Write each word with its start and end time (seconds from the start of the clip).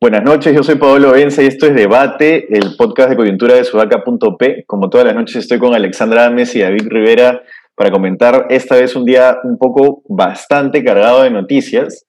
Buenas 0.00 0.22
noches, 0.24 0.54
yo 0.54 0.62
soy 0.62 0.74
Pablo 0.74 1.12
Benza 1.12 1.42
y 1.42 1.46
esto 1.46 1.66
es 1.66 1.74
Debate, 1.74 2.54
el 2.54 2.76
podcast 2.76 3.08
de 3.08 3.16
coyuntura 3.16 3.54
de 3.54 3.64
sudaca.p. 3.64 4.64
Como 4.66 4.90
todas 4.90 5.06
las 5.06 5.14
noches 5.14 5.36
estoy 5.36 5.58
con 5.58 5.74
Alexandra 5.74 6.26
Ames 6.26 6.54
y 6.54 6.60
David 6.60 6.86
Rivera 6.88 7.42
para 7.78 7.92
comentar 7.92 8.46
esta 8.50 8.74
vez 8.74 8.96
un 8.96 9.04
día 9.04 9.38
un 9.44 9.56
poco 9.56 10.02
bastante 10.08 10.82
cargado 10.82 11.22
de 11.22 11.30
noticias. 11.30 12.06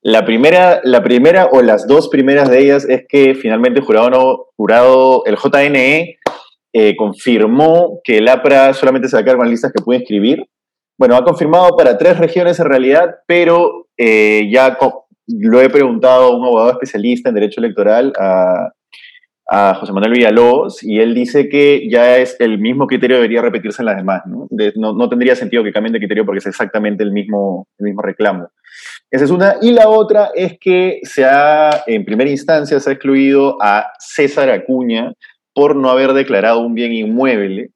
La 0.00 0.24
primera, 0.24 0.80
la 0.84 1.02
primera 1.02 1.48
o 1.50 1.60
las 1.60 1.88
dos 1.88 2.08
primeras 2.08 2.48
de 2.48 2.60
ellas 2.60 2.86
es 2.88 3.02
que 3.08 3.34
finalmente 3.34 3.80
el 3.80 3.84
jurado, 3.84 4.46
jurado 4.56 5.24
el 5.26 5.36
JNE 5.36 6.18
eh, 6.72 6.96
confirmó 6.96 8.00
que 8.04 8.18
el 8.18 8.28
APRA 8.28 8.72
solamente 8.74 9.08
se 9.08 9.20
va 9.20 9.32
a 9.32 9.36
con 9.36 9.50
listas 9.50 9.72
que 9.76 9.82
puede 9.82 10.00
inscribir. 10.00 10.44
Bueno, 10.96 11.16
ha 11.16 11.24
confirmado 11.24 11.76
para 11.76 11.98
tres 11.98 12.18
regiones 12.18 12.60
en 12.60 12.66
realidad, 12.66 13.16
pero 13.26 13.88
eh, 13.96 14.48
ya 14.50 14.78
lo 15.26 15.60
he 15.60 15.68
preguntado 15.68 16.24
a 16.24 16.36
un 16.36 16.44
abogado 16.44 16.70
especialista 16.72 17.28
en 17.28 17.34
derecho 17.34 17.60
electoral, 17.60 18.12
a, 18.18 18.70
José 19.50 19.92
Manuel 19.92 20.12
Villalobos, 20.12 20.82
y 20.82 21.00
él 21.00 21.14
dice 21.14 21.48
que 21.48 21.88
ya 21.88 22.18
es 22.18 22.36
el 22.38 22.58
mismo 22.58 22.86
criterio 22.86 23.16
debería 23.16 23.40
repetirse 23.40 23.80
en 23.80 23.86
las 23.86 23.96
demás, 23.96 24.22
¿no? 24.26 24.46
no, 24.76 25.08
tendría 25.08 25.34
sentido 25.34 25.64
que 25.64 25.72
cambien 25.72 25.94
de 25.94 26.00
criterio 26.00 26.26
porque 26.26 26.40
es 26.40 26.46
exactamente 26.46 27.02
el 27.02 27.12
mismo, 27.12 27.66
el 27.78 27.86
mismo 27.86 28.02
reclamo. 28.02 28.50
Esa 29.10 29.24
es 29.24 29.30
una. 29.30 29.56
Y 29.62 29.72
la 29.72 29.88
otra 29.88 30.30
es 30.34 30.58
que 30.58 31.00
se 31.02 31.24
ha, 31.24 31.82
en 31.86 32.04
primera 32.04 32.28
instancia, 32.28 32.78
se 32.78 32.90
ha 32.90 32.92
excluido 32.92 33.56
a 33.62 33.90
César 33.98 34.50
Acuña 34.50 35.14
por 35.54 35.74
no 35.74 35.88
haber 35.88 36.12
declarado 36.12 36.60
un 36.60 36.74
bien 36.74 36.92
inmueble, 36.92 37.70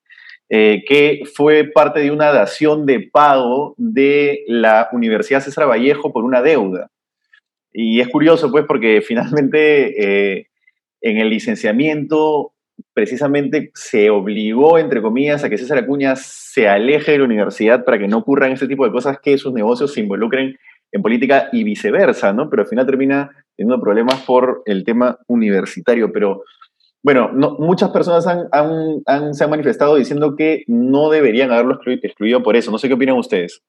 eh, 0.50 0.84
que 0.86 1.22
fue 1.34 1.64
parte 1.64 2.00
de 2.00 2.10
una 2.10 2.32
dación 2.32 2.84
de 2.84 3.08
pago 3.10 3.74
de 3.78 4.44
la 4.46 4.90
Universidad 4.92 5.40
César 5.40 5.66
Vallejo 5.66 6.12
por 6.12 6.24
una 6.24 6.42
deuda. 6.42 6.90
Y 7.72 8.00
es 8.00 8.08
curioso, 8.08 8.50
pues, 8.50 8.66
porque 8.66 9.00
finalmente 9.06 10.36
eh, 10.36 10.48
en 11.02 11.18
el 11.18 11.28
licenciamiento 11.28 12.54
precisamente 12.94 13.70
se 13.74 14.10
obligó, 14.10 14.78
entre 14.78 15.02
comillas, 15.02 15.44
a 15.44 15.50
que 15.50 15.58
César 15.58 15.78
Acuña 15.78 16.16
se 16.16 16.68
aleje 16.68 17.12
de 17.12 17.18
la 17.18 17.24
universidad 17.24 17.84
para 17.84 17.98
que 17.98 18.08
no 18.08 18.18
ocurran 18.18 18.52
este 18.52 18.68
tipo 18.68 18.84
de 18.84 18.92
cosas 18.92 19.18
que 19.20 19.38
sus 19.38 19.52
negocios 19.52 19.92
se 19.92 20.00
involucren 20.00 20.56
en 20.90 21.02
política 21.02 21.48
y 21.52 21.64
viceversa, 21.64 22.32
¿no? 22.32 22.50
Pero 22.50 22.62
al 22.62 22.68
final 22.68 22.86
termina 22.86 23.30
teniendo 23.56 23.82
problemas 23.82 24.20
por 24.22 24.62
el 24.66 24.84
tema 24.84 25.18
universitario. 25.26 26.12
Pero 26.12 26.42
bueno, 27.02 27.30
no, 27.32 27.56
muchas 27.58 27.90
personas 27.90 28.24
se 28.24 29.44
han 29.44 29.50
manifestado 29.50 29.96
diciendo 29.96 30.36
que 30.36 30.64
no 30.66 31.08
deberían 31.08 31.50
haberlo 31.50 31.78
excluido 31.84 32.42
por 32.42 32.56
eso. 32.56 32.70
No 32.70 32.78
sé 32.78 32.88
qué 32.88 32.94
opinan 32.94 33.16
ustedes. 33.16 33.62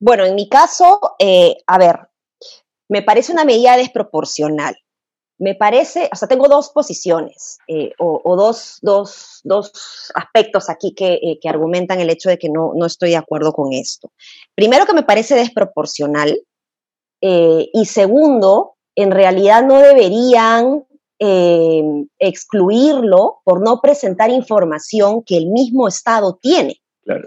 Bueno, 0.00 0.24
en 0.24 0.34
mi 0.34 0.48
caso, 0.48 1.00
eh, 1.18 1.56
a 1.66 1.78
ver, 1.78 1.96
me 2.88 3.02
parece 3.02 3.32
una 3.32 3.44
medida 3.44 3.76
desproporcional. 3.76 4.76
Me 5.38 5.54
parece, 5.54 6.08
o 6.12 6.16
sea, 6.16 6.26
tengo 6.26 6.48
dos 6.48 6.70
posiciones 6.70 7.58
eh, 7.68 7.92
o, 7.98 8.36
dos, 8.36 8.78
dos, 8.82 9.40
dos, 9.44 9.72
aspectos 10.14 10.68
aquí 10.68 10.94
que, 10.94 11.14
eh, 11.14 11.38
que, 11.40 11.48
argumentan 11.48 12.00
el 12.00 12.10
hecho 12.10 12.28
de 12.28 12.38
que 12.38 12.48
no, 12.48 12.72
no 12.74 12.86
estoy 12.86 13.10
de 13.10 13.16
acuerdo 13.16 13.52
con 13.52 13.72
esto. 13.72 14.10
Primero, 14.54 14.84
que 14.84 14.94
me 14.94 15.04
parece 15.04 15.36
desproporcional. 15.36 16.40
Eh, 17.20 17.70
y 17.72 17.86
segundo, 17.86 18.74
en 18.96 19.10
realidad 19.10 19.64
no 19.64 19.80
deberían 19.80 20.84
excluirlo 22.20 23.40
por 23.42 23.60
no 23.60 23.80
presentar 23.80 24.30
información 24.30 25.24
que 25.24 25.36
el 25.36 25.48
mismo 25.48 25.88
Estado 25.88 26.38
tiene. 26.40 26.80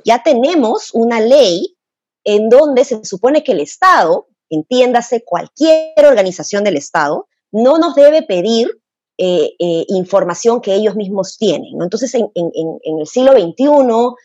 Ya 0.06 0.24
tenemos 0.24 0.91
una 0.94 1.19
ley 1.19 1.75
en 2.24 2.47
donde 2.47 2.86
se 2.86 3.03
supone 3.03 3.44
que 3.44 3.52
el 3.52 3.59
Estado 3.59 4.28
entiéndase 4.52 5.24
cualquier 5.24 6.06
organización 6.06 6.63
del 6.63 6.78
Estado, 6.78 7.28
no 7.51 7.78
nos 7.78 7.95
debe 7.95 8.23
pedir 8.23 8.81
eh, 9.17 9.53
eh, 9.59 9.85
información 9.89 10.62
que 10.62 10.73
ellos 10.73 10.95
mismos 10.95 11.38
tienen. 11.38 11.81
Entonces, 11.81 12.13
en, 12.16 12.29
el 12.34 13.06
siglo 13.06 13.34
XXI, 13.34 14.16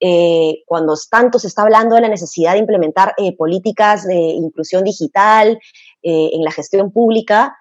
eh, 0.00 0.62
cuando 0.66 0.94
tanto 1.10 1.38
se 1.38 1.46
está 1.46 1.62
hablando 1.62 1.94
de 1.94 2.02
la 2.02 2.08
necesidad 2.08 2.52
de 2.52 2.58
implementar 2.58 3.14
políticas 3.38 4.06
de 4.06 4.14
inclusión 4.14 4.84
digital 4.84 5.58
en 6.02 6.42
la 6.42 6.50
gestión 6.50 6.90
pública, 6.90 7.56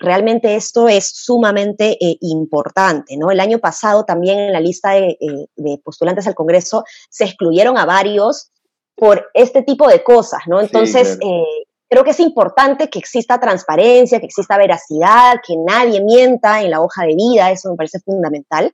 realmente 0.00 0.56
esto 0.56 0.88
es 0.88 1.08
sumamente 1.14 1.96
importante. 2.20 3.16
¿no? 3.16 3.30
El 3.30 3.40
año 3.40 3.58
pasado 3.60 4.04
también 4.04 4.38
en 4.38 4.52
la 4.52 4.60
lista 4.60 4.90
de, 4.90 5.80
postulantes 5.84 6.26
al 6.26 6.34
Congreso 6.34 6.84
se 7.08 7.24
excluyeron 7.24 7.78
a 7.78 7.86
varios 7.86 8.50
por 8.96 9.30
este 9.34 9.62
tipo 9.62 9.86
de 9.88 10.02
cosas, 10.02 10.40
¿no? 10.46 10.60
Entonces, 10.60 11.18
eh, 11.22 11.65
creo 11.88 12.04
que 12.04 12.10
es 12.10 12.20
importante 12.20 12.88
que 12.90 12.98
exista 12.98 13.38
transparencia, 13.38 14.20
que 14.20 14.26
exista 14.26 14.58
veracidad, 14.58 15.36
que 15.46 15.54
nadie 15.56 16.02
mienta 16.02 16.62
en 16.62 16.70
la 16.70 16.80
hoja 16.80 17.04
de 17.04 17.14
vida, 17.14 17.50
eso 17.50 17.70
me 17.70 17.76
parece 17.76 18.00
fundamental. 18.00 18.72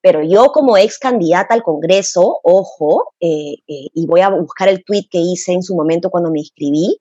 Pero 0.00 0.22
yo 0.22 0.50
como 0.52 0.76
ex 0.76 0.98
candidata 0.98 1.54
al 1.54 1.62
Congreso, 1.62 2.40
ojo, 2.42 3.12
eh, 3.20 3.54
eh, 3.68 3.88
y 3.94 4.06
voy 4.06 4.20
a 4.20 4.30
buscar 4.30 4.68
el 4.68 4.84
tweet 4.84 5.06
que 5.10 5.18
hice 5.18 5.52
en 5.52 5.62
su 5.62 5.76
momento 5.76 6.10
cuando 6.10 6.30
me 6.30 6.40
inscribí, 6.40 6.98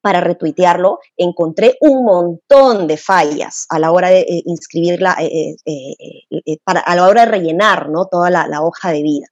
para 0.00 0.20
retuitearlo, 0.20 1.00
encontré 1.16 1.76
un 1.80 2.04
montón 2.04 2.86
de 2.86 2.96
fallas 2.96 3.66
a 3.68 3.78
la 3.80 3.90
hora 3.90 4.10
de 4.10 4.24
inscribirla, 4.46 5.16
para, 6.64 6.80
a 6.80 6.96
la 6.96 7.06
hora 7.08 7.24
de 7.24 7.30
rellenar 7.32 7.88
¿no? 7.90 8.06
toda 8.06 8.30
la 8.30 8.62
hoja 8.62 8.92
de 8.92 9.02
vida. 9.02 9.26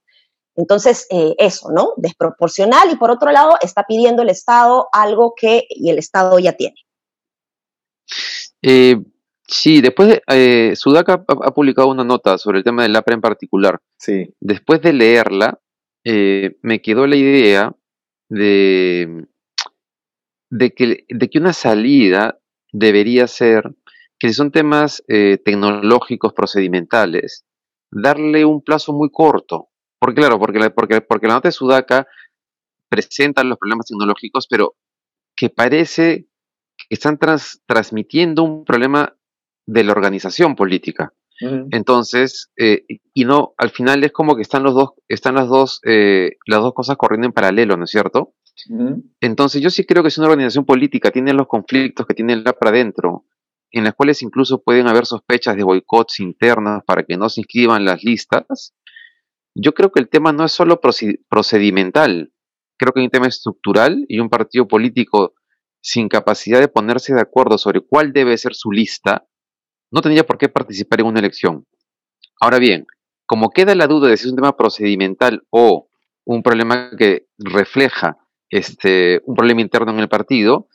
Entonces, 0.57 1.05
eh, 1.11 1.35
eso, 1.37 1.69
¿no? 1.71 1.93
Desproporcional 1.97 2.91
y 2.91 2.95
por 2.95 3.11
otro 3.11 3.31
lado 3.31 3.53
está 3.61 3.83
pidiendo 3.83 4.23
el 4.23 4.29
Estado 4.29 4.87
algo 4.91 5.33
que 5.39 5.65
y 5.69 5.91
el 5.91 5.99
Estado 5.99 6.39
ya 6.39 6.53
tiene. 6.53 6.75
Eh, 8.63 8.97
sí, 9.47 9.81
después 9.81 10.09
de, 10.09 10.21
eh, 10.27 10.75
Sudaca 10.75 11.23
ha, 11.27 11.53
publicado 11.53 11.89
una 11.89 12.03
nota 12.03 12.39
sobre 12.39 12.57
el 12.57 12.63
tema 12.63 12.81
del 12.81 12.95
APRA 12.95 13.13
en 13.13 13.21
particular. 13.21 13.79
Sí. 13.99 14.33
Después 14.41 14.81
de 14.81 14.93
leerla, 14.93 15.59
me 16.03 16.81
quedó 16.81 17.05
la 17.05 17.17
idea 17.17 17.75
de, 18.29 19.27
de, 20.49 20.71
que, 20.71 21.05
de 21.09 21.29
que 21.29 21.37
una 21.37 21.51
salida 21.51 22.39
debería 22.71 23.27
ser 23.27 23.75
que 24.17 24.29
si 24.29 24.33
son 24.33 24.51
temas 24.51 25.03
tecnológicos, 25.05 26.31
procedimentales, 26.31 27.45
darle 27.91 28.45
un 28.45 28.61
plazo 28.61 28.93
muy 28.93 29.11
corto 29.11 29.67
porque 29.99 30.21
claro, 30.21 30.39
porque 30.39 30.59
la, 30.59 30.69
porque, 30.69 31.01
porque 31.01 31.27
la 31.27 31.35
nota 31.35 31.47
de 31.47 31.53
Sudaca 31.53 32.07
presenta 32.89 33.43
los 33.43 33.57
problemas 33.57 33.87
tecnológicos, 33.87 34.47
pero 34.47 34.75
que 35.35 35.49
parece 35.49 36.27
que 36.77 36.85
están 36.89 37.19
transmitiendo 37.65 38.43
un 38.43 38.65
problema 38.65 39.15
de 39.65 39.83
la 39.83 39.91
organización 39.91 40.55
política. 40.55 41.13
Entonces, 41.39 42.49
eh, 42.57 42.83
y 43.13 43.25
no, 43.25 43.53
al 43.57 43.69
final 43.69 44.03
es 44.03 44.11
como 44.11 44.35
que 44.35 44.41
están 44.41 44.63
los 44.63 44.73
dos, 44.73 44.93
están 45.07 45.35
las 45.35 45.47
dos, 45.47 45.81
eh, 45.85 46.31
las 46.47 46.61
dos 46.61 46.73
cosas 46.73 46.97
corriendo 46.97 47.27
en 47.27 47.33
paralelo, 47.33 47.77
¿no 47.77 47.83
es 47.83 47.91
cierto? 47.91 48.33
Entonces, 49.21 49.61
yo 49.61 49.69
sí 49.69 49.85
creo 49.85 50.01
que 50.01 50.09
si 50.09 50.19
una 50.19 50.29
organización 50.29 50.65
política 50.65 51.11
tiene 51.11 51.33
los 51.33 51.47
conflictos 51.47 52.07
que 52.07 52.15
tiene 52.15 52.33
el 52.33 52.43
para 52.43 52.71
adentro, 52.71 53.25
en 53.71 53.83
las 53.83 53.93
cuales 53.93 54.23
incluso 54.23 54.63
pueden 54.63 54.87
haber 54.87 55.05
sospechas 55.05 55.55
de 55.55 55.63
boicots 55.63 56.19
internos 56.19 56.81
para 56.85 57.03
que 57.03 57.17
no 57.17 57.29
se 57.29 57.41
inscriban 57.41 57.85
las 57.85 58.03
listas, 58.03 58.73
yo 59.59 59.73
creo 59.73 59.91
que 59.91 59.99
el 59.99 60.09
tema 60.09 60.31
no 60.31 60.45
es 60.45 60.51
solo 60.51 60.79
procedimental, 60.79 62.31
creo 62.77 62.93
que 62.93 62.99
hay 62.99 63.05
un 63.05 63.11
tema 63.11 63.27
estructural 63.27 64.05
y 64.07 64.19
un 64.19 64.29
partido 64.29 64.67
político 64.67 65.33
sin 65.81 66.09
capacidad 66.09 66.59
de 66.59 66.67
ponerse 66.67 67.13
de 67.15 67.21
acuerdo 67.21 67.57
sobre 67.57 67.81
cuál 67.81 68.13
debe 68.13 68.37
ser 68.37 68.53
su 68.53 68.71
lista, 68.71 69.25
no 69.91 70.01
tendría 70.01 70.25
por 70.25 70.37
qué 70.37 70.49
participar 70.49 70.99
en 70.99 71.07
una 71.07 71.19
elección. 71.19 71.65
Ahora 72.39 72.59
bien, 72.59 72.85
como 73.25 73.49
queda 73.49 73.73
la 73.73 73.87
duda 73.87 74.09
de 74.09 74.17
si 74.17 74.25
es 74.25 74.31
un 74.31 74.37
tema 74.37 74.55
procedimental 74.55 75.43
o 75.49 75.89
un 76.23 76.43
problema 76.43 76.91
que 76.97 77.27
refleja 77.37 78.17
este, 78.49 79.21
un 79.25 79.35
problema 79.35 79.61
interno 79.61 79.91
en 79.91 79.99
el 79.99 80.09
partido, 80.09 80.67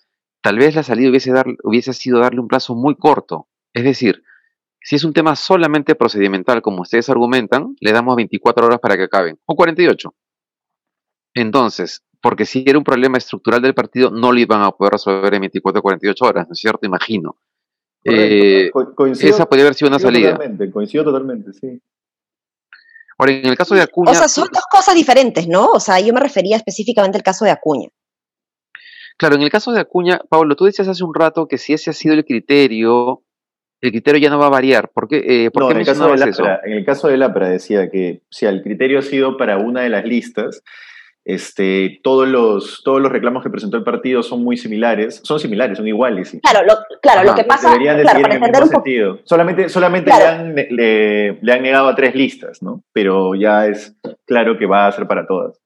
tal 0.43 0.59
vez 0.59 0.75
la 0.75 0.83
salida 0.83 1.11
hubiese, 1.11 1.31
dar, 1.31 1.47
hubiese 1.63 1.93
sido 1.93 2.19
darle 2.19 2.41
un 2.41 2.49
plazo 2.49 2.75
muy 2.75 2.97
corto. 2.97 3.49
Es 3.73 3.85
decir, 3.85 4.23
si 4.85 4.97
es 4.97 5.05
un 5.05 5.13
tema 5.13 5.37
solamente 5.37 5.95
procedimental, 5.95 6.61
como 6.61 6.83
ustedes 6.83 7.09
argumentan, 7.09 7.77
le 7.81 7.93
damos 7.93 8.17
24 8.17 8.67
horas 8.67 8.79
para 8.81 8.97
que 8.97 9.05
acaben, 9.05 9.39
o 9.47 9.55
48. 9.55 10.15
Entonces, 11.35 12.03
porque 12.21 12.45
si 12.45 12.65
era 12.67 12.79
un 12.79 12.85
problema 12.85 13.19
estructural 13.19 13.63
del 13.63 13.75
partido, 13.75 14.11
no 14.11 14.33
lo 14.33 14.39
iban 14.39 14.63
a 14.63 14.71
poder 14.71 14.93
resolver 14.93 15.35
en 15.35 15.41
24 15.41 15.81
o 15.81 15.83
48 15.83 16.25
horas, 16.25 16.47
¿no 16.49 16.53
es 16.53 16.59
cierto? 16.59 16.87
Imagino. 16.87 17.37
Eh, 18.05 18.71
esa 19.21 19.47
podría 19.47 19.67
haber 19.67 19.75
sido 19.75 19.89
una 19.89 19.99
salida. 19.99 20.33
Totalmente, 20.33 20.71
coincido 20.71 21.05
totalmente, 21.05 21.53
sí. 21.53 21.81
en 23.19 23.47
el 23.47 23.57
caso 23.57 23.75
de 23.75 23.83
Acuña... 23.83 24.11
O 24.11 24.15
sea, 24.15 24.29
son 24.29 24.49
dos 24.53 24.65
cosas 24.71 24.95
diferentes, 24.95 25.47
¿no? 25.47 25.67
O 25.67 25.81
sea, 25.81 26.01
yo 26.01 26.13
me 26.13 26.21
refería 26.21 26.57
específicamente 26.57 27.19
al 27.19 27.25
caso 27.25 27.45
de 27.45 27.53
Acuña. 27.53 27.89
Claro, 29.17 29.37
en 29.37 29.43
el 29.43 29.51
caso 29.51 29.73
de 29.73 29.81
Acuña, 29.81 30.21
Pablo, 30.29 30.57
tú 30.57 30.65
decías 30.65 30.89
hace 30.89 31.05
un 31.05 31.15
rato 31.15 31.47
que 31.47 31.59
si 31.59 31.73
ese 31.73 31.91
ha 31.91 31.93
sido 31.93 32.15
el 32.15 32.25
criterio, 32.25 33.23
el 33.83 33.91
criterio 33.91 34.21
ya 34.21 34.31
no 34.31 34.39
va 34.39 34.47
a 34.47 34.51
variar. 34.51 34.91
¿Por 34.91 35.09
qué, 35.09 35.17
eh, 35.17 35.51
no, 35.55 35.71
en, 35.71 35.79
el 35.79 35.85
caso 35.85 36.09
de 36.09 36.17
Lapra, 36.17 36.61
en 36.65 36.73
el 36.73 36.85
caso 36.85 37.09
de 37.09 37.17
Lapra 37.17 37.49
decía 37.49 37.91
que 37.91 38.23
si 38.31 38.47
el 38.47 38.63
criterio 38.63 39.01
ha 39.01 39.03
sido 39.03 39.37
para 39.37 39.59
una 39.59 39.83
de 39.83 39.89
las 39.89 40.05
listas, 40.05 40.63
este, 41.25 42.01
todos, 42.03 42.29
los, 42.29 42.83
todos 42.85 43.01
los 43.01 43.11
reclamos 43.11 43.43
que 43.43 43.51
presentó 43.51 43.77
el 43.77 43.85
partido 43.85 44.23
son 44.23 44.43
muy 44.43 44.57
similares, 44.57 45.21
son 45.25 45.41
similares, 45.41 45.79
son 45.79 45.87
iguales. 45.87 46.37
Claro, 46.43 46.67
lo, 46.67 46.75
claro, 47.01 47.25
lo 47.25 47.35
que 47.35 47.45
pasa 47.45 47.71
deberían 47.71 48.01
claro, 48.01 48.23
para 48.23 48.35
en 48.37 48.45
el 48.45 48.69
sentido. 48.69 49.19
Solamente, 49.25 49.69
solamente 49.69 50.11
le, 50.11 50.25
han, 50.25 50.55
le, 50.55 51.39
le, 51.41 51.53
han 51.53 51.63
negado 51.63 51.89
a 51.89 51.95
tres 51.97 52.15
listas, 52.15 52.63
¿no? 52.63 52.83
Pero 52.93 53.35
ya 53.35 53.67
es 53.67 53.97
claro 54.27 54.59
que 54.59 54.67
va 54.67 54.87
a 54.87 54.93
ser 54.93 55.07
para 55.07 55.27
todas. 55.27 55.62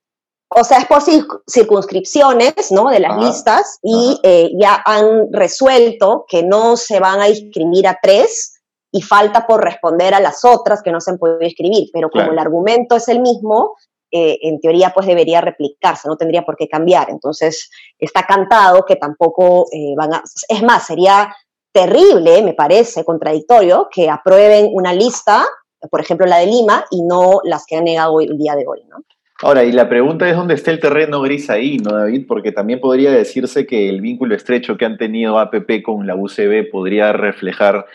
O 0.49 0.63
sea, 0.63 0.77
es 0.77 0.85
por 0.85 1.01
circunscripciones, 1.01 2.71
¿no? 2.71 2.89
De 2.89 2.99
las 2.99 3.17
listas 3.21 3.79
y 3.83 4.19
eh, 4.23 4.51
ya 4.57 4.81
han 4.85 5.31
resuelto 5.31 6.25
que 6.27 6.43
no 6.43 6.77
se 6.77 6.99
van 6.99 7.19
a 7.19 7.27
inscribir 7.27 7.87
a 7.87 7.99
tres 8.01 8.61
y 8.91 9.01
falta 9.01 9.45
por 9.45 9.63
responder 9.63 10.13
a 10.13 10.21
las 10.21 10.45
otras 10.45 10.81
que 10.81 10.91
no 10.91 11.01
se 11.01 11.11
han 11.11 11.17
podido 11.17 11.41
inscribir. 11.41 11.89
Pero 11.91 12.09
como 12.09 12.31
el 12.31 12.39
argumento 12.39 12.95
es 12.95 13.09
el 13.09 13.19
mismo, 13.19 13.75
eh, 14.09 14.37
en 14.41 14.61
teoría 14.61 14.91
pues 14.93 15.05
debería 15.05 15.41
replicarse, 15.41 16.07
no 16.07 16.15
tendría 16.15 16.43
por 16.43 16.55
qué 16.55 16.69
cambiar. 16.69 17.09
Entonces 17.09 17.69
está 17.99 18.23
cantado 18.23 18.85
que 18.85 18.95
tampoco 18.95 19.65
eh, 19.73 19.95
van 19.97 20.13
a... 20.13 20.23
Es 20.47 20.63
más, 20.63 20.87
sería 20.87 21.35
terrible, 21.73 22.41
me 22.41 22.53
parece, 22.53 23.03
contradictorio, 23.03 23.89
que 23.91 24.09
aprueben 24.09 24.69
una 24.71 24.93
lista, 24.93 25.45
por 25.91 25.99
ejemplo 25.99 26.25
la 26.25 26.37
de 26.37 26.47
Lima, 26.47 26.85
y 26.89 27.03
no 27.03 27.41
las 27.43 27.65
que 27.65 27.75
han 27.75 27.83
negado 27.83 28.21
el 28.21 28.37
día 28.37 28.55
de 28.55 28.65
hoy, 28.65 28.83
¿no? 28.87 28.97
Ahora, 29.43 29.63
y 29.63 29.71
la 29.71 29.87
pregunta 29.87 30.27
es 30.27 30.35
dónde 30.35 30.55
está 30.55 30.71
el 30.71 30.79
terreno 30.79 31.21
gris 31.21 31.49
ahí, 31.49 31.77
¿no, 31.77 31.91
David? 31.91 32.25
Porque 32.27 32.51
también 32.51 32.79
podría 32.79 33.11
decirse 33.11 33.67
que 33.67 33.87
el 33.87 34.01
vínculo 34.01 34.35
estrecho 34.35 34.77
que 34.77 34.85
han 34.85 34.97
tenido 34.97 35.37
APP 35.37 35.83
con 35.83 36.07
la 36.07 36.15
UCB 36.15 36.71
podría 36.71 37.13
reflejar 37.13 37.85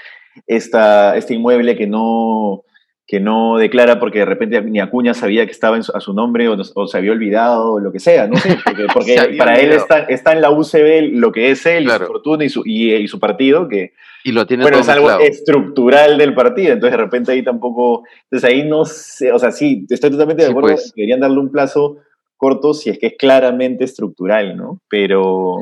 esta, 0.46 1.16
este 1.16 1.34
inmueble 1.34 1.76
que 1.76 1.88
no, 1.88 2.62
que 3.06 3.20
no 3.20 3.58
declara 3.58 3.98
porque 3.98 4.20
de 4.20 4.24
repente 4.24 4.60
ni 4.62 4.80
Acuña 4.80 5.12
sabía 5.12 5.44
que 5.44 5.52
estaba 5.52 5.76
a 5.76 6.00
su 6.00 6.14
nombre 6.14 6.48
o, 6.48 6.86
se 6.86 6.98
había 6.98 7.12
olvidado 7.12 7.72
o 7.72 7.80
lo 7.80 7.92
que 7.92 7.98
sea, 7.98 8.26
no 8.26 8.36
sé, 8.36 8.56
porque, 8.92 9.34
para 9.36 9.56
él 9.56 9.72
está, 9.72 10.00
está, 10.04 10.32
en 10.32 10.40
la 10.40 10.50
UCB 10.50 11.12
lo 11.12 11.32
que 11.32 11.50
es 11.50 11.66
él, 11.66 11.90
su 11.90 12.06
fortuna 12.06 12.44
y 12.44 12.48
su, 12.48 12.62
y, 12.64 13.06
su 13.08 13.18
partido, 13.18 13.68
que 13.68 13.92
y 14.24 14.30
lo 14.30 14.46
tiene 14.46 14.62
bueno, 14.62 14.78
es 14.78 14.88
algo 14.88 15.10
estructural 15.18 16.16
del 16.16 16.34
partido, 16.34 16.72
entonces 16.72 16.96
de 16.96 17.04
repente 17.04 17.32
ahí 17.32 17.42
tampoco, 17.42 18.04
entonces 18.24 18.48
ahí 18.48 18.68
no 18.68 18.84
sé, 18.84 19.32
o 19.32 19.38
sea, 19.38 19.50
sí, 19.50 19.84
estoy 19.90 20.10
totalmente 20.10 20.44
de 20.44 20.50
acuerdo, 20.50 20.70
pues. 20.70 20.92
querían 20.94 21.20
darle 21.20 21.40
un 21.40 21.50
plazo 21.50 21.98
corto 22.36 22.72
si 22.72 22.90
es 22.90 22.98
que 22.98 23.08
es 23.08 23.14
claramente 23.18 23.84
estructural, 23.84 24.56
¿no? 24.56 24.80
Pero, 24.88 25.56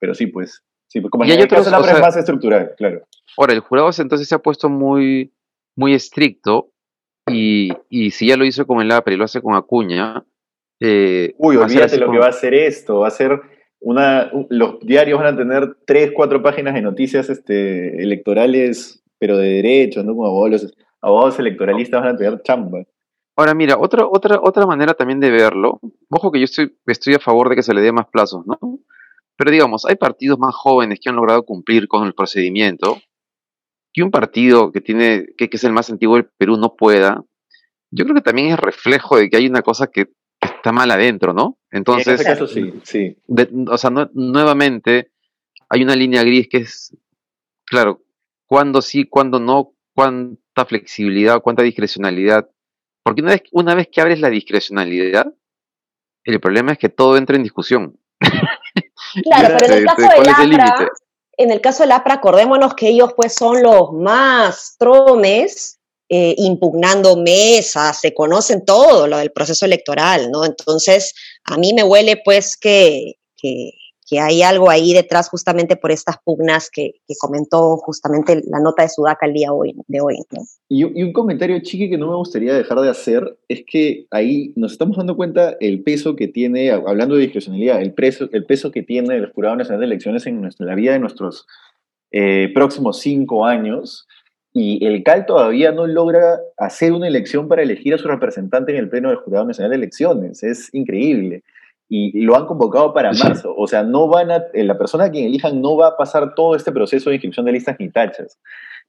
pero 0.00 0.14
sí, 0.14 0.26
pues, 0.26 0.62
sí, 0.88 1.00
pues 1.00 1.10
como 1.10 1.24
en 1.24 1.30
el 1.30 1.48
caso 1.48 1.70
de 1.70 1.70
la 1.70 2.00
más 2.00 2.16
estructural, 2.16 2.74
claro. 2.76 3.06
Ahora, 3.36 3.52
el 3.52 3.60
jurado 3.60 3.90
entonces 3.98 4.28
se 4.28 4.34
ha 4.34 4.38
puesto 4.38 4.68
muy 4.68 5.32
muy 5.76 5.94
estricto 5.94 6.70
y, 7.28 7.70
y 7.88 8.10
si 8.10 8.28
ya 8.28 8.36
lo 8.36 8.44
hizo 8.44 8.66
con 8.66 8.80
el 8.80 8.90
APRE 8.90 9.14
y 9.14 9.16
lo 9.16 9.24
hace 9.24 9.42
con 9.42 9.54
Acuña. 9.54 10.24
Eh, 10.80 11.34
Uy, 11.38 11.56
olvídate 11.56 11.98
lo 11.98 12.10
que 12.10 12.18
va 12.18 12.26
a 12.26 12.30
hacer 12.30 12.54
esto. 12.54 13.00
Va 13.00 13.08
a 13.08 13.10
ser 13.10 13.40
una. 13.80 14.30
Los 14.48 14.80
diarios 14.80 15.20
van 15.20 15.34
a 15.34 15.36
tener 15.36 15.76
tres, 15.86 16.12
cuatro 16.14 16.42
páginas 16.42 16.74
de 16.74 16.82
noticias 16.82 17.28
este, 17.28 18.02
electorales, 18.02 19.02
pero 19.18 19.36
de 19.36 19.48
derecho, 19.48 20.02
¿no? 20.02 20.14
Como 20.14 20.26
abogados, 20.26 20.74
abogados 21.00 21.38
electoralistas 21.38 22.02
van 22.02 22.14
a 22.14 22.16
tener 22.16 22.42
chamba. 22.42 22.84
Ahora, 23.38 23.54
mira, 23.54 23.76
otra, 23.78 24.06
otra, 24.06 24.40
otra 24.42 24.64
manera 24.66 24.94
también 24.94 25.20
de 25.20 25.30
verlo. 25.30 25.78
Ojo 26.08 26.32
que 26.32 26.38
yo 26.38 26.44
estoy, 26.44 26.74
estoy 26.86 27.14
a 27.14 27.18
favor 27.18 27.50
de 27.50 27.56
que 27.56 27.62
se 27.62 27.74
le 27.74 27.82
dé 27.82 27.92
más 27.92 28.06
plazos, 28.06 28.46
¿no? 28.46 28.58
Pero 29.36 29.50
digamos, 29.50 29.84
hay 29.84 29.96
partidos 29.96 30.38
más 30.38 30.54
jóvenes 30.54 31.00
que 31.02 31.10
han 31.10 31.16
logrado 31.16 31.42
cumplir 31.42 31.86
con 31.88 32.06
el 32.06 32.14
procedimiento 32.14 32.96
que 33.96 34.02
un 34.02 34.10
partido 34.10 34.72
que 34.72 34.82
tiene, 34.82 35.28
que, 35.38 35.48
es 35.50 35.64
el 35.64 35.72
más 35.72 35.88
antiguo 35.88 36.16
del 36.16 36.26
Perú 36.36 36.58
no 36.58 36.76
pueda, 36.76 37.24
yo 37.90 38.04
creo 38.04 38.14
que 38.14 38.20
también 38.20 38.48
es 38.48 38.58
reflejo 38.58 39.16
de 39.16 39.30
que 39.30 39.38
hay 39.38 39.46
una 39.46 39.62
cosa 39.62 39.86
que, 39.86 40.10
está 40.38 40.70
mal 40.70 40.90
adentro, 40.90 41.32
¿no? 41.32 41.58
Entonces, 41.70 42.22
sí, 42.52 42.74
sí. 42.84 43.16
o 43.68 43.78
sea, 43.78 43.90
nuevamente 44.12 45.12
hay 45.70 45.82
una 45.82 45.96
línea 45.96 46.22
gris 46.22 46.46
que 46.46 46.58
es, 46.58 46.94
claro, 47.64 48.02
cuándo 48.44 48.82
sí, 48.82 49.06
cuándo 49.06 49.40
no, 49.40 49.72
cuánta 49.94 50.66
flexibilidad, 50.66 51.40
cuánta 51.40 51.62
discrecionalidad. 51.62 52.50
Porque 53.02 53.22
una 53.22 53.30
vez, 53.30 53.44
una 53.50 53.74
vez 53.74 53.88
que 53.90 54.02
abres 54.02 54.20
la 54.20 54.28
discrecionalidad, 54.28 55.32
el 56.24 56.38
problema 56.38 56.72
es 56.72 56.78
que 56.78 56.90
todo 56.90 57.16
entra 57.16 57.36
en 57.36 57.44
discusión. 57.44 57.98
Claro, 59.22 59.56
pero 59.58 59.72
en 59.72 59.78
el 59.78 59.86
caso 59.86 60.02
de, 60.02 60.46
de 60.46 60.88
en 61.36 61.50
el 61.50 61.60
caso 61.60 61.82
del 61.82 61.92
APRA, 61.92 62.14
acordémonos 62.14 62.74
que 62.74 62.88
ellos 62.88 63.12
pues 63.14 63.34
son 63.34 63.62
los 63.62 63.92
más 63.92 64.76
tromes 64.78 65.78
eh, 66.08 66.34
impugnando 66.38 67.16
mesas, 67.16 68.00
se 68.00 68.14
conocen 68.14 68.64
todo 68.64 69.06
lo 69.06 69.18
del 69.18 69.32
proceso 69.32 69.66
electoral, 69.66 70.30
¿no? 70.30 70.44
Entonces, 70.44 71.14
a 71.44 71.56
mí 71.58 71.74
me 71.74 71.82
huele 71.82 72.22
pues 72.24 72.56
que, 72.56 73.14
que, 73.36 73.72
que 74.06 74.20
hay 74.20 74.42
algo 74.42 74.70
ahí 74.70 74.94
detrás 74.94 75.28
justamente 75.28 75.74
por 75.74 75.90
estas 75.90 76.16
pugnas 76.22 76.70
que, 76.70 76.92
comentó 77.20 77.76
justamente 77.78 78.40
la 78.46 78.60
nota 78.60 78.82
de 78.82 78.88
Sudaca 78.88 79.26
el 79.26 79.32
día 79.32 79.52
hoy, 79.52 79.74
de 79.88 80.00
hoy. 80.00 80.16
Y, 80.68 80.84
un 80.84 81.12
comentario, 81.12 81.58
Chiqui, 81.60 81.90
que 81.90 81.98
no 81.98 82.08
me 82.08 82.16
gustaría 82.16 82.54
dejar 82.54 82.78
de 82.80 82.88
hacer, 82.88 83.36
es 83.48 83.64
que 83.66 84.06
ahí 84.12 84.52
nos 84.54 84.72
estamos 84.72 84.96
dando 84.96 85.16
cuenta 85.16 85.56
el 85.60 85.82
peso 85.82 86.14
que 86.14 86.28
tiene, 86.28 86.70
hablando 86.70 87.16
de 87.16 87.22
discrecionalidad, 87.22 87.82
el, 87.82 87.94
peso, 87.94 88.28
el 88.32 88.44
peso 88.44 88.70
que 88.70 88.82
tiene 88.82 89.16
el 89.16 89.32
Jurado 89.32 89.56
Nacional 89.56 89.80
de 89.80 89.86
Elecciones 89.86 90.26
en, 90.26 90.40
nuestra, 90.40 90.66
la 90.66 90.76
vida 90.76 90.92
de 90.92 91.00
nuestros 91.00 91.46
eh, 92.12 92.50
próximos 92.54 93.00
cinco 93.00 93.44
años. 93.44 94.06
Y 94.52 94.82
el 94.86 95.02
CAL 95.02 95.26
todavía 95.26 95.72
no 95.72 95.86
logra 95.86 96.38
hacer 96.56 96.92
una 96.92 97.08
elección 97.08 97.46
para 97.48 97.62
elegir 97.62 97.92
a 97.92 97.98
su 97.98 98.08
representante 98.08 98.72
en 98.72 98.78
el 98.78 98.88
Pleno 98.88 99.08
del 99.08 99.18
Jurado 99.18 99.46
Nacional 99.46 99.70
de 99.70 99.76
Elecciones. 99.76 100.42
Es 100.42 100.72
increíble 100.72 101.42
y 101.88 102.20
lo 102.22 102.36
han 102.36 102.46
convocado 102.46 102.92
para 102.92 103.12
marzo. 103.12 103.54
O 103.56 103.66
sea, 103.66 103.82
no 103.82 104.08
van 104.08 104.30
a, 104.30 104.44
eh, 104.52 104.64
la 104.64 104.76
persona 104.76 105.04
a 105.04 105.10
quien 105.10 105.26
elijan 105.26 105.60
no 105.60 105.76
va 105.76 105.88
a 105.88 105.96
pasar 105.96 106.34
todo 106.34 106.56
este 106.56 106.72
proceso 106.72 107.10
de 107.10 107.16
inscripción 107.16 107.46
de 107.46 107.52
listas 107.52 107.76
ni 107.78 107.90
tachas. 107.90 108.38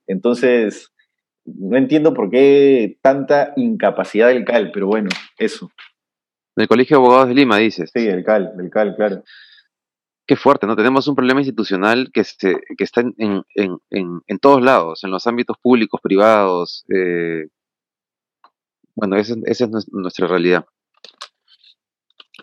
Entonces, 0.07 0.91
no 1.45 1.77
entiendo 1.77 2.13
por 2.13 2.29
qué 2.29 2.97
tanta 3.01 3.53
incapacidad 3.55 4.29
del 4.29 4.45
CAL, 4.45 4.71
pero 4.71 4.87
bueno, 4.87 5.09
eso. 5.37 5.69
Del 6.55 6.67
Colegio 6.67 6.97
de 6.97 7.03
Abogados 7.03 7.29
de 7.29 7.35
Lima, 7.35 7.57
dices. 7.57 7.91
Sí, 7.93 8.05
del 8.05 8.23
CAL, 8.23 8.53
del 8.57 8.69
CAL, 8.69 8.95
claro. 8.95 9.23
Qué 10.25 10.35
fuerte, 10.35 10.67
¿no? 10.67 10.75
Tenemos 10.75 11.07
un 11.07 11.15
problema 11.15 11.39
institucional 11.39 12.09
que, 12.11 12.23
se, 12.23 12.57
que 12.77 12.83
está 12.83 13.01
en, 13.01 13.13
en, 13.17 13.43
en, 13.89 14.21
en, 14.27 14.39
todos 14.39 14.61
lados, 14.61 15.03
en 15.05 15.11
los 15.11 15.25
ámbitos 15.25 15.57
públicos, 15.61 16.01
privados. 16.01 16.83
Eh, 16.93 17.47
bueno, 18.93 19.15
esa 19.15 19.35
es 19.45 19.69
nuestra 19.91 20.27
realidad. 20.27 20.65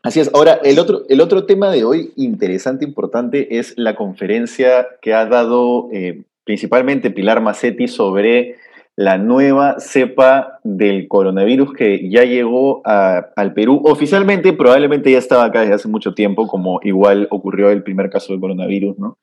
Así 0.05 0.21
es. 0.21 0.31
Ahora, 0.35 0.61
el 0.63 0.79
otro, 0.79 1.05
el 1.09 1.23
otro 1.23 1.47
tema 1.47 1.71
de 1.71 1.83
hoy 1.83 2.13
interesante, 2.17 2.85
importante, 2.85 3.59
es 3.59 3.73
la 3.79 3.97
conferencia 3.97 4.87
que 5.01 5.15
ha 5.15 5.25
dado 5.25 5.89
eh, 5.93 6.25
principalmente 6.45 7.11
Pilar 7.11 7.41
Macetti 7.41 7.89
sobre 7.89 8.57
la 8.97 9.17
nueva 9.17 9.81
cepa 9.81 10.61
del 10.63 11.09
coronavirus 11.09 11.73
que 11.73 12.11
ya 12.11 12.25
llegó 12.25 12.83
al 12.85 13.55
Perú. 13.55 13.81
Oficialmente, 13.87 14.53
probablemente 14.53 15.11
ya 15.11 15.17
estaba 15.17 15.47
acá 15.47 15.63
desde 15.63 15.75
hace 15.77 15.89
mucho 15.89 16.13
tiempo, 16.13 16.49
como 16.49 16.81
igual 16.83 17.27
ocurrió 17.31 17.71
el 17.71 17.83
primer 17.83 18.11
caso 18.11 18.35
del 18.35 18.41
coronavirus, 18.41 18.99
¿no? 18.99 19.17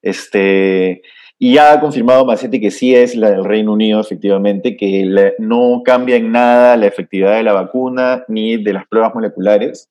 Este, 0.00 1.02
y 1.38 1.54
ya 1.54 1.74
ha 1.74 1.80
confirmado 1.80 2.24
Macetti 2.24 2.58
que 2.58 2.70
sí 2.70 2.94
es 2.94 3.14
la 3.16 3.30
del 3.30 3.44
Reino 3.44 3.74
Unido, 3.74 4.00
efectivamente, 4.00 4.78
que 4.78 5.34
no 5.38 5.82
cambia 5.84 6.16
en 6.16 6.32
nada 6.32 6.78
la 6.78 6.86
efectividad 6.86 7.36
de 7.36 7.42
la 7.42 7.52
vacuna 7.52 8.24
ni 8.28 8.56
de 8.56 8.72
las 8.72 8.86
pruebas 8.86 9.14
moleculares. 9.14 9.90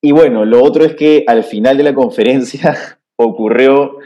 Y 0.00 0.12
bueno, 0.12 0.44
lo 0.44 0.62
otro 0.62 0.84
es 0.84 0.94
que 0.94 1.24
al 1.26 1.44
final 1.44 1.76
de 1.76 1.82
la 1.82 1.94
conferencia 1.94 2.76
ocurrió 3.16 3.98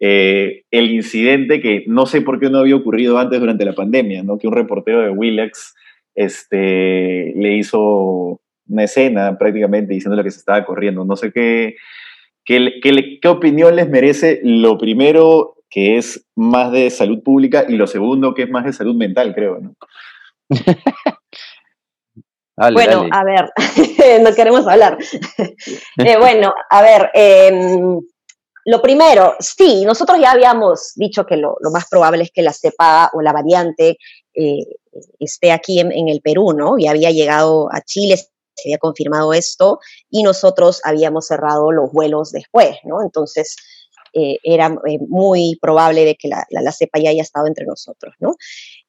eh, 0.00 0.64
el 0.70 0.90
incidente 0.90 1.60
que 1.60 1.84
no 1.86 2.06
sé 2.06 2.22
por 2.22 2.40
qué 2.40 2.50
no 2.50 2.58
había 2.58 2.76
ocurrido 2.76 3.18
antes 3.18 3.40
durante 3.40 3.64
la 3.64 3.74
pandemia, 3.74 4.22
¿no? 4.22 4.38
Que 4.38 4.48
un 4.48 4.54
reportero 4.54 5.02
de 5.02 5.10
Willex 5.10 5.74
este, 6.14 7.32
le 7.36 7.56
hizo 7.56 8.40
una 8.68 8.84
escena 8.84 9.36
prácticamente 9.38 9.92
diciendo 9.92 10.16
lo 10.16 10.24
que 10.24 10.30
se 10.30 10.38
estaba 10.38 10.64
corriendo. 10.64 11.04
No 11.04 11.16
sé 11.16 11.32
qué, 11.32 11.76
qué, 12.44 12.80
qué, 12.82 13.18
qué 13.20 13.28
opinión 13.28 13.76
les 13.76 13.88
merece 13.88 14.40
lo 14.42 14.78
primero 14.78 15.56
que 15.68 15.96
es 15.96 16.26
más 16.36 16.72
de 16.72 16.88
salud 16.90 17.22
pública 17.22 17.64
y 17.68 17.76
lo 17.76 17.86
segundo 17.86 18.32
que 18.32 18.44
es 18.44 18.50
más 18.50 18.64
de 18.64 18.72
salud 18.72 18.94
mental, 18.94 19.34
creo, 19.34 19.58
¿no? 19.60 19.74
bueno, 22.56 23.06
a 23.10 23.24
ver, 23.24 23.52
no 24.22 24.34
queremos 24.34 24.66
hablar. 24.66 24.98
Eh, 25.98 26.16
bueno, 26.18 26.52
a 26.70 26.82
ver, 26.82 27.10
lo 28.66 28.80
primero, 28.82 29.34
sí, 29.40 29.84
nosotros 29.84 30.18
ya 30.20 30.32
habíamos 30.32 30.92
dicho 30.96 31.26
que 31.26 31.36
lo, 31.36 31.56
más 31.72 31.86
probable 31.88 32.24
es 32.24 32.30
que 32.32 32.42
la 32.42 32.52
cepa 32.52 33.10
o 33.12 33.20
la 33.20 33.32
variante 33.32 33.98
eh, 34.34 34.66
esté 35.18 35.52
aquí 35.52 35.80
en, 35.80 36.08
el 36.08 36.20
Perú, 36.20 36.52
¿no? 36.52 36.76
Ya 36.78 36.90
había 36.90 37.10
llegado 37.10 37.68
a 37.72 37.80
Chile, 37.82 38.16
se 38.16 38.68
había 38.68 38.78
confirmado 38.78 39.32
esto 39.32 39.80
y 40.10 40.22
nosotros 40.22 40.80
habíamos 40.84 41.26
cerrado 41.26 41.72
los 41.72 41.92
vuelos 41.92 42.32
después, 42.32 42.76
¿no? 42.84 43.02
Entonces, 43.02 43.56
eh, 44.14 44.38
era 44.42 44.66
eh, 44.86 44.98
muy 45.08 45.58
probable 45.60 46.04
de 46.04 46.14
que 46.14 46.28
la, 46.28 46.46
la, 46.50 46.72
cepa 46.72 47.00
ya 47.00 47.10
haya 47.10 47.22
estado 47.22 47.46
entre 47.46 47.66
nosotros, 47.66 48.14
¿no? 48.20 48.36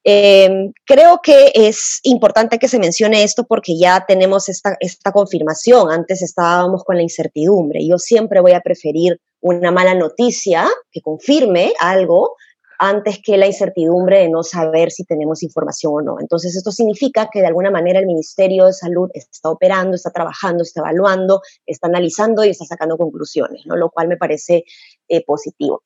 Em, 0.04 0.72
creo 0.84 1.20
que 1.22 1.50
es 1.54 1.98
importante 2.04 2.58
que 2.58 2.68
se 2.68 2.78
mencione 2.78 3.24
esto 3.24 3.44
porque 3.44 3.76
ya 3.76 4.04
tenemos 4.06 4.48
esta, 4.48 4.76
esta 4.78 5.10
confirmación. 5.10 5.90
Antes 5.90 6.22
estábamos 6.22 6.84
con 6.84 6.96
la 6.96 7.02
incertidumbre. 7.02 7.84
Yo 7.84 7.98
siempre 7.98 8.40
voy 8.40 8.52
a 8.52 8.60
preferir 8.60 9.20
una 9.40 9.72
mala 9.72 9.94
noticia 9.94 10.66
que 10.92 11.00
confirme 11.00 11.72
algo 11.80 12.36
antes 12.78 13.20
que 13.22 13.36
la 13.36 13.46
incertidumbre 13.46 14.20
de 14.20 14.28
no 14.28 14.42
saber 14.42 14.90
si 14.90 15.04
tenemos 15.04 15.42
información 15.42 15.92
o 15.94 16.00
no. 16.02 16.20
Entonces, 16.20 16.56
esto 16.56 16.70
significa 16.70 17.28
que 17.32 17.40
de 17.40 17.46
alguna 17.46 17.70
manera 17.70 17.98
el 17.98 18.06
Ministerio 18.06 18.66
de 18.66 18.72
Salud 18.72 19.10
está 19.14 19.50
operando, 19.50 19.94
está 19.94 20.10
trabajando, 20.10 20.62
está 20.62 20.80
evaluando, 20.80 21.40
está 21.64 21.86
analizando 21.86 22.44
y 22.44 22.50
está 22.50 22.64
sacando 22.64 22.96
conclusiones, 22.96 23.62
lo 23.64 23.90
cual 23.90 24.08
me 24.08 24.16
parece 24.16 24.64
eh, 25.08 25.24
positivo. 25.24 25.82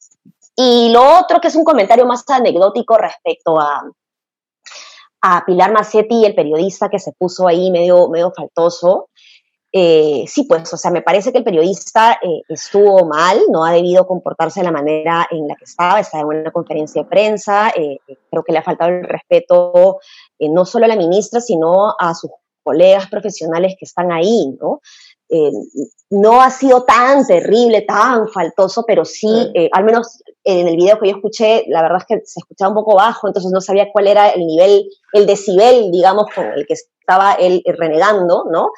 Y 0.57 0.91
lo 0.93 1.19
otro 1.19 1.41
que 1.41 1.49
es 1.49 1.57
un 1.57 1.65
comentario 1.65 2.07
más 2.07 2.25
anecdótico 2.29 2.99
respecto 2.99 3.59
a, 3.61 3.83
a 5.23 5.45
Pilar 5.45 5.73
Macetti, 5.73 6.25
el 6.25 6.35
periodista 6.35 6.89
que 6.89 6.99
se 6.99 7.13
puso 7.13 7.47
ahí 7.47 7.71
medio, 7.71 8.09
medio 8.09 8.33
faltoso. 8.33 9.10
Eh, 9.73 10.25
sí, 10.27 10.45
pues, 10.45 10.73
o 10.73 10.77
sea, 10.77 10.91
me 10.91 11.03
parece 11.03 11.31
que 11.31 11.39
el 11.39 11.45
periodista 11.45 12.19
eh, 12.23 12.43
estuvo 12.49 13.07
mal, 13.07 13.39
no 13.51 13.65
ha 13.65 13.73
debido 13.73 14.05
comportarse 14.05 14.61
de 14.61 14.67
la 14.67 14.73
manera 14.73 15.29
en 15.31 15.47
la 15.47 15.55
que 15.55 15.65
estaba, 15.65 16.01
estaba 16.01 16.35
en 16.35 16.41
una 16.41 16.51
conferencia 16.51 17.03
de 17.03 17.09
prensa, 17.09 17.71
eh, 17.77 17.99
creo 18.31 18.43
que 18.43 18.53
le 18.53 18.59
ha 18.59 18.65
faltado 18.65 18.91
el 18.91 19.05
respeto 19.05 20.01
no 20.41 20.65
solo 20.65 20.87
a 20.87 20.89
la 20.89 20.97
ministra, 20.97 21.41
sino 21.41 21.95
a 21.99 22.15
sus 22.15 22.31
colegas 22.65 23.09
profesionales 23.09 23.75
que 23.79 23.85
están 23.85 24.11
ahí, 24.11 24.57
¿no? 24.61 24.81
no 26.11 26.43
ha 26.43 26.51
sido 26.51 26.83
tan 26.83 27.25
terrible, 27.25 27.83
tan 27.83 28.27
faltoso, 28.29 28.85
pero 28.85 29.05
sí, 29.05 29.53
al 29.71 29.85
menos 29.85 30.21
en 30.45 30.69
el 30.69 30.77
video 30.77 30.99
que 30.99 31.11
yo 31.11 31.17
escuché, 31.17 31.65
la 31.69 31.83
verdad 31.83 31.99
es 31.99 32.07
que 32.07 32.25
se 32.25 32.41
escuchaba 32.41 32.71
un 32.71 32.77
poco 32.77 32.97
bajo, 32.97 33.29
entonces 33.29 33.53
no 33.53 33.61
sabía 33.61 33.91
cuál 33.93 34.07
era 34.07 34.31
el 34.31 34.47
nivel, 34.47 34.89
el 35.13 35.27
decibel, 35.27 35.91
digamos, 35.91 36.27
con 36.35 36.47
el 36.47 36.67
que 36.67 36.75
estaba 36.75 37.35
él 37.35 37.63
renegando, 37.67 38.45
¿no? 38.51 38.71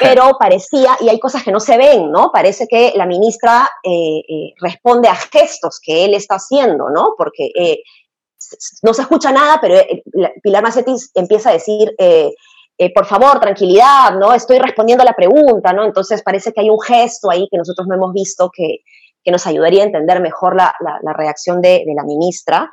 Pero 0.00 0.32
parecía, 0.38 0.96
y 1.00 1.08
hay 1.08 1.18
cosas 1.18 1.42
que 1.42 1.52
no 1.52 1.60
se 1.60 1.78
ven, 1.78 2.10
¿no? 2.10 2.30
Parece 2.32 2.66
que 2.68 2.92
la 2.96 3.06
ministra 3.06 3.68
eh, 3.82 4.18
eh, 4.28 4.52
responde 4.60 5.08
a 5.08 5.14
gestos 5.14 5.80
que 5.82 6.04
él 6.04 6.14
está 6.14 6.34
haciendo, 6.34 6.90
¿no? 6.90 7.14
Porque 7.16 7.50
eh, 7.54 7.82
no 8.82 8.92
se 8.92 9.02
escucha 9.02 9.32
nada, 9.32 9.58
pero 9.60 9.80
Pilar 10.42 10.62
Macetti 10.62 10.94
empieza 11.14 11.50
a 11.50 11.54
decir, 11.54 11.94
por 12.94 13.06
favor, 13.06 13.40
tranquilidad, 13.40 14.14
¿no? 14.18 14.34
Estoy 14.34 14.58
respondiendo 14.58 15.02
a 15.02 15.06
la 15.06 15.14
pregunta, 15.14 15.72
¿no? 15.72 15.84
Entonces 15.84 16.22
parece 16.22 16.52
que 16.52 16.60
hay 16.60 16.70
un 16.70 16.80
gesto 16.80 17.30
ahí 17.30 17.48
que 17.50 17.56
nosotros 17.56 17.86
no 17.88 17.94
hemos 17.94 18.12
visto 18.12 18.50
que, 18.54 18.82
que 19.26 19.32
nos 19.32 19.44
ayudaría 19.44 19.82
a 19.82 19.86
entender 19.86 20.20
mejor 20.20 20.54
la, 20.54 20.72
la, 20.80 21.12
reacción 21.12 21.60
de, 21.60 21.82
de, 21.84 21.94
la 21.96 22.04
ministra. 22.04 22.70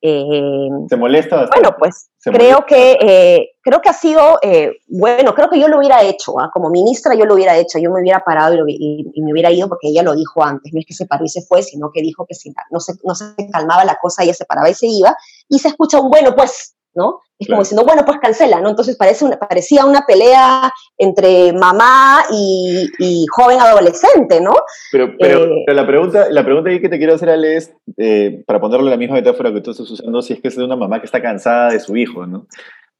Eh, 0.00 0.68
¿Se 0.88 0.96
molesta? 0.96 1.48
Bueno, 1.52 1.74
pues 1.76 2.08
creo 2.22 2.64
que, 2.64 2.92
eh, 3.00 3.48
creo 3.60 3.80
que 3.80 3.88
ha 3.88 3.92
sido, 3.92 4.38
eh, 4.40 4.76
bueno, 4.86 5.34
creo 5.34 5.50
que 5.50 5.58
yo 5.58 5.66
lo 5.66 5.78
hubiera 5.78 6.04
hecho, 6.04 6.38
¿ah? 6.38 6.50
como 6.54 6.70
ministra 6.70 7.16
yo 7.16 7.24
lo 7.24 7.34
hubiera 7.34 7.56
hecho, 7.56 7.80
yo 7.80 7.90
me 7.90 8.00
hubiera 8.00 8.20
parado 8.20 8.64
y, 8.68 9.10
y, 9.12 9.22
me 9.22 9.32
hubiera 9.32 9.50
ido 9.50 9.68
porque 9.68 9.88
ella 9.88 10.04
lo 10.04 10.14
dijo 10.14 10.44
antes, 10.44 10.72
no 10.72 10.78
es 10.78 10.86
que 10.86 10.94
se 10.94 11.06
paró 11.06 11.24
y 11.24 11.28
se 11.28 11.42
fue, 11.42 11.64
sino 11.64 11.90
que 11.92 12.00
dijo 12.00 12.24
que 12.26 12.36
si 12.36 12.54
no 12.70 12.78
se, 12.78 12.92
no 13.02 13.16
se 13.16 13.34
calmaba 13.50 13.84
la 13.84 13.98
cosa, 14.00 14.22
ella 14.22 14.34
se 14.34 14.44
paraba 14.44 14.70
y 14.70 14.74
se 14.74 14.86
iba, 14.86 15.16
y 15.48 15.58
se 15.58 15.66
escucha 15.66 16.00
un, 16.00 16.10
bueno, 16.10 16.32
pues 16.36 16.76
¿no? 16.98 17.20
Es 17.38 17.46
como 17.46 17.60
diciendo, 17.60 17.84
bueno, 17.84 18.04
pues 18.04 18.18
cancela, 18.18 18.60
¿no? 18.60 18.70
Entonces 18.70 18.96
parece 18.96 19.24
una, 19.24 19.38
parecía 19.38 19.86
una 19.86 20.04
pelea 20.04 20.70
entre 20.98 21.52
mamá 21.52 22.24
y, 22.32 23.24
joven 23.30 23.60
adolescente, 23.60 24.40
¿no? 24.40 24.54
Pero, 24.90 25.14
pero, 25.18 25.44
eh, 25.44 25.64
la 25.68 25.86
pregunta, 25.86 26.26
la 26.30 26.44
pregunta 26.44 26.70
que 26.70 26.88
te 26.88 26.98
quiero 26.98 27.14
hacer, 27.14 27.30
Ale, 27.30 27.56
es, 27.56 27.72
eh, 27.96 28.42
para 28.44 28.60
ponerle 28.60 28.90
la 28.90 28.96
misma 28.96 29.14
metáfora 29.14 29.52
que 29.52 29.60
tú 29.60 29.70
estás 29.70 29.88
usando, 29.88 30.20
si 30.20 30.32
es 30.32 30.40
que 30.40 30.48
es 30.48 30.56
de 30.56 30.64
una 30.64 30.74
mamá 30.74 30.98
que 30.98 31.06
está 31.06 31.22
cansada 31.22 31.70
de 31.70 31.78
su 31.78 31.96
hijo, 31.96 32.26
¿no? 32.26 32.46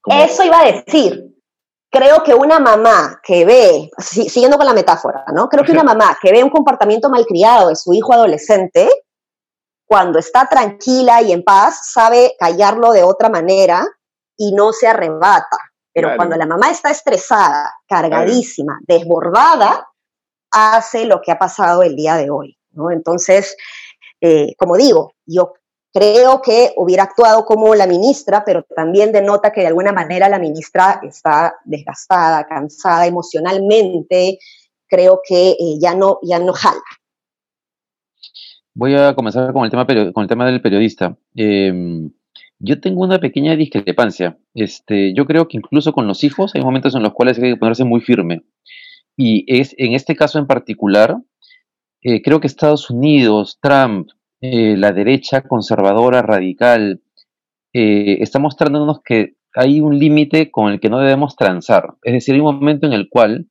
Eso 0.05 0.43
iba 0.45 0.61
a 0.61 0.71
decir. 0.71 1.25
Creo 1.91 2.23
que 2.23 2.35
una 2.35 2.59
mamá 2.59 3.19
que 3.23 3.45
ve, 3.45 3.89
siguiendo 3.97 4.57
con 4.57 4.67
la 4.67 4.73
metáfora, 4.73 5.25
¿no? 5.33 5.49
Creo 5.49 5.63
que 5.63 5.71
una 5.71 5.83
mamá 5.83 6.15
que 6.21 6.31
ve 6.31 6.43
un 6.43 6.51
comportamiento 6.51 7.09
malcriado 7.09 7.69
de 7.69 7.75
su 7.75 7.93
hijo 7.93 8.13
adolescente, 8.13 8.87
cuando 9.89 10.19
está 10.19 10.45
tranquila 10.45 11.23
y 11.23 11.31
en 11.31 11.43
paz, 11.43 11.91
sabe 11.91 12.35
callarlo 12.37 12.91
de 12.91 13.01
otra 13.01 13.27
manera 13.27 13.87
y 14.37 14.51
no 14.51 14.71
se 14.71 14.87
arrebata. 14.87 15.57
Pero 15.91 16.15
cuando 16.15 16.37
la 16.37 16.45
mamá 16.45 16.69
está 16.69 16.91
estresada, 16.91 17.73
cargadísima, 17.87 18.77
desbordada, 18.87 19.87
hace 20.51 21.05
lo 21.05 21.19
que 21.21 21.31
ha 21.31 21.39
pasado 21.39 21.81
el 21.81 21.95
día 21.95 22.17
de 22.17 22.29
hoy. 22.29 22.55
¿no? 22.69 22.91
Entonces, 22.91 23.57
eh, 24.21 24.53
como 24.59 24.77
digo, 24.77 25.13
yo 25.25 25.53
creo 25.91 26.39
que 26.43 26.71
hubiera 26.77 27.05
actuado 27.05 27.43
como 27.43 27.73
la 27.73 27.87
ministra, 27.87 28.43
pero 28.45 28.61
también 28.75 29.11
denota 29.11 29.51
que 29.51 29.61
de 29.61 29.67
alguna 29.67 29.91
manera 29.91 30.29
la 30.29 30.37
ministra 30.37 31.01
está 31.01 31.55
desgastada, 31.65 32.45
cansada 32.45 33.07
emocionalmente, 33.07 34.37
creo 34.87 35.21
que 35.27 35.49
eh, 35.49 35.79
ya, 35.81 35.95
no, 35.95 36.19
ya 36.21 36.37
no 36.37 36.53
jala. 36.53 36.79
Voy 38.73 38.95
a 38.95 39.13
comenzar 39.15 39.51
con 39.53 39.65
el 39.65 39.71
tema, 39.71 39.85
con 39.85 40.23
el 40.23 40.27
tema 40.27 40.45
del 40.45 40.61
periodista. 40.61 41.17
Em, 41.35 42.11
yo 42.59 42.79
tengo 42.79 43.03
una 43.03 43.19
pequeña 43.19 43.55
discrepancia. 43.55 44.37
Este, 44.53 45.13
yo 45.13 45.25
creo 45.25 45.47
que 45.47 45.57
incluso 45.57 45.93
con 45.93 46.07
los 46.07 46.23
hijos 46.23 46.53
hay 46.55 46.61
momentos 46.61 46.95
en 46.95 47.03
los 47.03 47.13
cuales 47.13 47.37
hay 47.37 47.53
que 47.53 47.57
ponerse 47.57 47.83
muy 47.83 48.01
firme. 48.01 48.43
Y 49.17 49.45
es, 49.47 49.75
en 49.77 49.93
este 49.93 50.15
caso 50.15 50.39
en 50.39 50.47
particular, 50.47 51.17
eh, 52.01 52.21
creo 52.21 52.39
que 52.39 52.47
Estados 52.47 52.89
Unidos, 52.89 53.59
Trump, 53.61 54.09
eh, 54.41 54.77
la 54.77 54.91
derecha 54.91 55.41
conservadora, 55.41 56.21
radical, 56.21 57.01
eh, 57.73 58.17
está 58.21 58.39
mostrándonos 58.39 59.01
que 59.03 59.35
hay 59.53 59.81
un 59.81 59.97
límite 59.99 60.51
con 60.51 60.71
el 60.71 60.79
que 60.79 60.89
no 60.89 60.99
debemos 60.99 61.35
transar. 61.35 61.95
Es 62.03 62.13
decir, 62.13 62.35
hay 62.35 62.41
un 62.41 62.55
momento 62.55 62.87
en 62.87 62.93
el 62.93 63.09
cual 63.09 63.47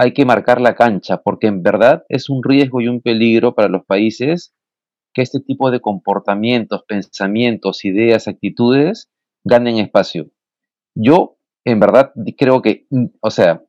hay 0.00 0.14
que 0.14 0.24
marcar 0.24 0.62
la 0.62 0.74
cancha, 0.74 1.18
porque 1.18 1.46
en 1.46 1.62
verdad 1.62 2.04
es 2.08 2.30
un 2.30 2.42
riesgo 2.42 2.80
y 2.80 2.88
un 2.88 3.02
peligro 3.02 3.54
para 3.54 3.68
los 3.68 3.84
países 3.84 4.54
que 5.12 5.20
este 5.20 5.40
tipo 5.40 5.70
de 5.70 5.80
comportamientos, 5.80 6.84
pensamientos, 6.88 7.84
ideas, 7.84 8.26
actitudes 8.26 9.10
ganen 9.44 9.76
espacio. 9.76 10.30
Yo, 10.94 11.36
en 11.66 11.80
verdad, 11.80 12.12
creo 12.38 12.62
que, 12.62 12.86
mm, 12.88 13.08
o 13.20 13.30
sea, 13.30 13.62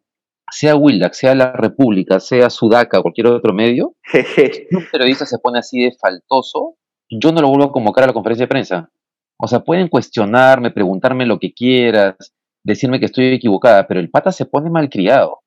sea 0.49 0.77
Willax, 0.77 1.17
sea 1.17 1.35
la 1.35 1.51
República, 1.51 2.21
sea 2.21 2.49
Sudaca 2.49 2.99
o 2.99 3.01
cualquier 3.01 3.27
otro 3.27 3.53
medio, 3.53 3.97
si 4.13 4.73
un 4.73 4.85
periodista 4.89 5.25
se 5.25 5.37
pone 5.37 5.59
así 5.59 5.83
de 5.83 5.91
faltoso, 5.99 6.77
yo 7.09 7.33
no 7.33 7.41
lo 7.41 7.49
vuelvo 7.49 7.65
a 7.65 7.73
convocar 7.73 8.05
a 8.05 8.07
la 8.07 8.13
conferencia 8.13 8.45
de 8.45 8.49
prensa. 8.49 8.89
O 9.37 9.49
sea, 9.49 9.65
pueden 9.65 9.89
cuestionarme, 9.89 10.71
preguntarme 10.71 11.25
lo 11.25 11.39
que 11.39 11.51
quieras, 11.51 12.15
decirme 12.63 13.01
que 13.01 13.07
estoy 13.07 13.33
equivocada, 13.33 13.85
pero 13.85 13.99
el 13.99 14.09
pata 14.09 14.31
se 14.31 14.45
pone 14.45 14.69
malcriado. 14.69 15.41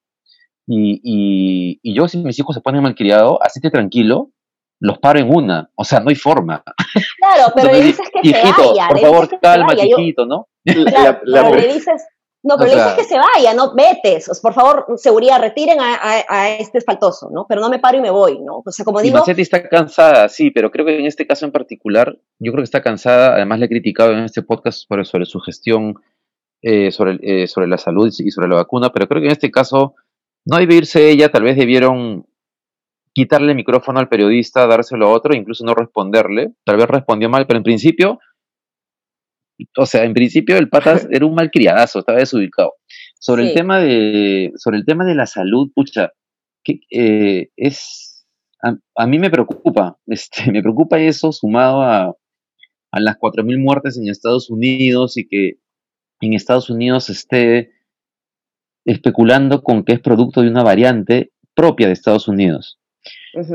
Y, 0.66 1.80
y, 1.82 1.94
yo, 1.94 2.08
si 2.08 2.18
mis 2.18 2.38
hijos 2.38 2.54
se 2.54 2.62
ponen 2.62 2.82
malcriados, 2.82 3.38
así 3.42 3.60
que 3.60 3.70
tranquilo, 3.70 4.30
los 4.80 4.98
paro 4.98 5.18
en 5.18 5.34
una. 5.34 5.70
O 5.74 5.84
sea, 5.84 6.00
no 6.00 6.10
hay 6.10 6.16
forma. 6.16 6.62
Claro, 7.18 7.52
pero 7.54 7.72
le 7.72 7.82
dices 7.82 8.08
que 8.10 8.28
se 8.28 8.42
vaya. 8.42 8.88
Por 8.88 9.00
favor, 9.00 9.40
calma, 9.40 9.76
chiquito, 9.76 10.26
¿no? 10.26 10.48
Claro, 10.64 11.20
pero 11.24 11.54
le 11.54 11.74
dices, 11.74 12.06
no, 12.42 12.56
pero 12.58 12.70
le 12.70 12.76
dices 12.76 12.94
que 12.94 13.04
se 13.04 13.18
vaya, 13.18 13.54
no 13.54 13.74
vetes. 13.74 14.40
Por 14.40 14.54
favor, 14.54 14.86
seguridad, 14.96 15.40
retiren 15.40 15.78
a, 15.80 16.56
este 16.58 16.78
espantoso, 16.78 17.30
¿no? 17.30 17.46
Pero 17.48 17.60
no 17.60 17.68
me 17.68 17.78
paro 17.78 17.98
y 17.98 18.02
me 18.02 18.10
voy, 18.10 18.40
¿no? 18.40 18.62
O 18.64 18.70
sea, 18.70 18.84
como 18.84 19.00
digo. 19.00 19.18
Macetti 19.18 19.42
está 19.42 19.68
cansada, 19.68 20.28
sí, 20.28 20.50
pero 20.50 20.70
creo 20.70 20.86
que 20.86 20.98
en 20.98 21.06
este 21.06 21.26
caso 21.26 21.44
en 21.44 21.52
particular, 21.52 22.18
yo 22.38 22.52
creo 22.52 22.62
que 22.62 22.64
está 22.64 22.82
cansada. 22.82 23.34
Además, 23.34 23.58
le 23.58 23.66
he 23.66 23.68
criticado 23.70 24.12
en 24.12 24.24
este 24.24 24.42
podcast 24.42 24.86
sobre, 24.86 25.04
sobre 25.04 25.26
su 25.26 25.40
gestión 25.40 25.94
eh, 26.66 26.90
sobre, 26.92 27.18
eh, 27.20 27.46
sobre 27.46 27.66
la 27.66 27.76
salud 27.76 28.10
y 28.10 28.30
sobre 28.30 28.48
la 28.48 28.54
vacuna, 28.54 28.90
pero 28.90 29.06
creo 29.06 29.20
que 29.20 29.26
en 29.26 29.32
este 29.32 29.50
caso 29.50 29.96
no 30.44 30.58
debe 30.58 30.76
irse 30.76 31.10
ella, 31.10 31.30
tal 31.30 31.42
vez 31.42 31.56
debieron 31.56 32.26
quitarle 33.14 33.52
el 33.52 33.56
micrófono 33.56 34.00
al 34.00 34.08
periodista, 34.08 34.66
dárselo 34.66 35.06
a 35.06 35.12
otro, 35.12 35.34
incluso 35.34 35.64
no 35.64 35.74
responderle. 35.74 36.52
Tal 36.64 36.76
vez 36.76 36.86
respondió 36.86 37.30
mal, 37.30 37.46
pero 37.46 37.58
en 37.58 37.62
principio, 37.62 38.18
o 39.76 39.86
sea, 39.86 40.04
en 40.04 40.12
principio 40.12 40.56
el 40.56 40.68
patas 40.68 41.06
era 41.10 41.24
un 41.24 41.34
malcriadazo, 41.34 42.00
estaba 42.00 42.18
desubicado. 42.18 42.74
Sobre 43.18 43.48
el 43.48 43.54
tema 43.54 43.78
de, 43.78 44.52
sobre 44.56 44.78
el 44.78 44.84
tema 44.84 45.06
de 45.06 45.14
la 45.14 45.26
salud, 45.26 45.70
pucha, 45.74 46.10
que, 46.62 46.80
eh, 46.90 47.50
es, 47.56 48.26
a, 48.96 49.06
mí 49.06 49.18
me 49.18 49.30
preocupa, 49.30 49.98
este, 50.06 50.50
me 50.50 50.60
preocupa 50.60 50.98
eso 50.98 51.32
sumado 51.32 51.82
a, 51.82 52.14
a 52.90 53.00
las 53.00 53.16
4.000 53.16 53.58
muertes 53.58 53.96
en 53.96 54.08
Estados 54.08 54.50
Unidos 54.50 55.16
y 55.16 55.26
que 55.26 55.54
en 56.20 56.34
Estados 56.34 56.68
Unidos 56.68 57.08
esté 57.10 57.70
especulando 58.84 59.62
con 59.62 59.84
que 59.84 59.94
es 59.94 60.00
producto 60.00 60.42
de 60.42 60.48
una 60.48 60.62
variante 60.62 61.30
propia 61.54 61.86
de 61.86 61.92
Estados 61.92 62.28
Unidos. 62.28 62.78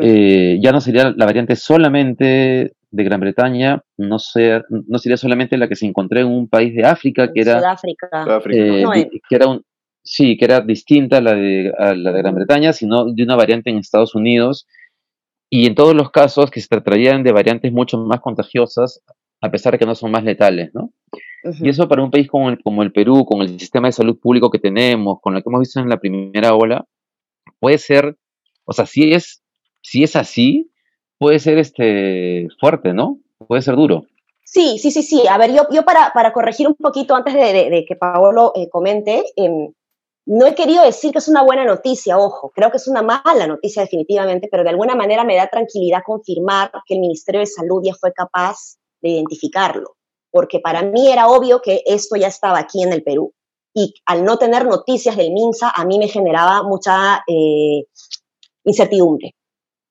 Eh, 0.01 0.59
ya 0.62 0.71
no 0.71 0.81
sería 0.81 1.13
la 1.15 1.25
variante 1.25 1.55
solamente 1.55 2.74
de 2.91 3.03
Gran 3.03 3.19
Bretaña 3.19 3.83
no, 3.98 4.19
sea, 4.19 4.63
no 4.69 4.98
sería 4.98 5.17
solamente 5.17 5.57
la 5.57 5.67
que 5.67 5.75
se 5.75 5.86
encontró 5.86 6.19
en 6.19 6.27
un 6.27 6.48
país 6.48 6.74
de 6.75 6.86
África, 6.86 7.31
que 7.31 7.41
era, 7.41 7.59
Sudáfrica. 7.59 8.39
eh, 8.51 9.09
que 9.29 9.36
era 9.36 9.48
un, 9.48 9.63
sí, 10.03 10.38
que 10.38 10.45
era 10.45 10.62
distinta 10.62 11.17
a 11.17 11.21
la, 11.21 11.33
de, 11.36 11.71
a 11.77 11.93
la 11.93 12.12
de 12.12 12.19
Gran 12.19 12.36
Bretaña, 12.36 12.74
sino 12.74 13.05
de 13.05 13.24
una 13.24 13.36
variante 13.36 13.69
en 13.69 13.77
Estados 13.77 14.15
Unidos. 14.15 14.67
Y 15.51 15.65
en 15.65 15.75
todos 15.75 15.95
los 15.95 16.12
casos 16.12 16.51
que 16.51 16.62
se 16.62 16.67
tratarían 16.67 17.24
de 17.24 17.31
variantes 17.31 17.71
mucho 17.71 17.98
más 17.98 18.19
contagiosas, 18.19 19.01
a 19.41 19.50
pesar 19.50 19.74
de 19.74 19.79
que 19.79 19.86
no 19.86 19.95
son 19.95 20.12
más 20.12 20.24
letales, 20.24 20.71
¿no? 20.74 20.91
Y 21.43 21.69
eso 21.69 21.88
para 21.88 22.03
un 22.03 22.12
país 22.12 22.27
como 22.27 22.50
el, 22.50 22.62
como 22.62 22.84
el 22.84 22.91
Perú, 22.91 23.25
con 23.25 23.41
el 23.41 23.60
sistema 23.60 23.88
de 23.88 23.93
salud 23.93 24.19
público 24.19 24.50
que 24.50 24.60
tenemos, 24.60 25.19
con 25.22 25.34
lo 25.34 25.41
que 25.41 25.50
hemos 25.50 25.62
visto 25.62 25.79
en 25.79 25.89
la 25.89 25.98
primera 26.00 26.53
ola, 26.55 26.86
puede 27.60 27.77
ser, 27.77 28.17
o 28.65 28.74
sea, 28.74 28.86
si 28.86 29.13
es, 29.13 29.41
si 29.81 30.03
es 30.03 30.15
así, 30.15 30.72
puede 31.17 31.39
ser 31.39 31.58
este 31.58 32.48
fuerte, 32.60 32.93
¿no? 32.93 33.19
Puede 33.48 33.62
ser 33.62 33.75
duro. 33.75 34.05
Sí, 34.43 34.79
sí, 34.79 34.91
sí, 34.91 35.03
sí. 35.03 35.27
A 35.29 35.38
ver, 35.38 35.53
yo, 35.53 35.63
yo 35.72 35.84
para, 35.84 36.12
para 36.13 36.34
corregir 36.34 36.67
un 36.67 36.75
poquito 36.75 37.15
antes 37.15 37.34
de, 37.34 37.53
de- 37.53 37.69
de 37.69 37.86
que 37.86 37.96
Paolo 37.96 38.51
eh, 38.55 38.67
comente, 38.69 39.24
em, 39.36 39.72
no 40.25 40.46
he 40.48 40.55
querido 40.55 40.84
decir 40.84 41.12
que 41.12 41.19
es 41.19 41.27
una 41.27 41.43
buena 41.43 41.65
noticia, 41.65 42.17
ojo, 42.17 42.51
creo 42.53 42.69
que 42.72 42.77
es 42.77 42.88
una 42.88 43.01
mala 43.01 43.48
noticia 43.48 43.81
definitivamente, 43.84 44.48
pero 44.51 44.63
de 44.63 44.69
alguna 44.69 44.96
manera 44.96 45.24
me 45.24 45.36
da 45.36 45.48
tranquilidad 45.48 46.01
confirmar 46.05 46.72
que 46.86 46.96
el 46.96 47.00
Ministerio 47.00 47.39
de 47.41 47.48
Salud 47.48 47.81
ya 47.84 47.93
fue 47.93 48.12
capaz 48.13 48.77
de 49.01 49.10
identificarlo, 49.10 49.96
porque 50.31 50.59
para 50.59 50.83
mí 50.83 51.12
era 51.12 51.27
obvio 51.27 51.62
que 51.62 51.81
esto 51.86 52.15
ya 52.15 52.27
estaba 52.27 52.59
aquí 52.59 52.83
en 52.83 52.93
el 52.93 53.03
Perú. 53.03 53.33
Y 53.74 53.93
al 54.05 54.24
no 54.25 54.38
tener 54.38 54.65
noticias 54.65 55.15
del 55.15 55.31
MINSA, 55.31 55.71
a 55.75 55.86
mí 55.86 56.00
me 56.00 56.07
generaba 56.07 56.63
mucha 56.63 57.24
eh, 57.27 57.86
incertidumbre. 58.63 59.36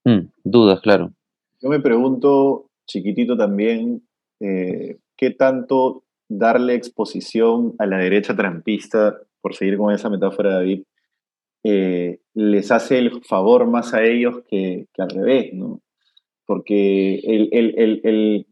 Mm, 0.04 0.30
dudas, 0.44 0.80
claro. 0.80 1.12
Yo 1.60 1.68
me 1.68 1.80
pregunto, 1.80 2.70
chiquitito 2.86 3.36
también, 3.36 4.06
eh, 4.40 4.98
¿qué 5.16 5.30
tanto 5.30 6.04
darle 6.28 6.74
exposición 6.74 7.74
a 7.78 7.86
la 7.86 7.98
derecha 7.98 8.36
trampista, 8.36 9.18
por 9.40 9.54
seguir 9.54 9.78
con 9.78 9.92
esa 9.94 10.10
metáfora, 10.10 10.54
David, 10.54 10.82
eh, 11.64 12.20
les 12.34 12.70
hace 12.70 12.98
el 12.98 13.22
favor 13.24 13.66
más 13.66 13.94
a 13.94 14.04
ellos 14.04 14.42
que, 14.48 14.86
que 14.92 15.02
al 15.02 15.10
revés, 15.10 15.54
¿no? 15.54 15.80
Porque 16.46 17.16
el, 17.20 17.48
el- 17.52 17.74
el- 17.78 18.00
el- 18.04 18.46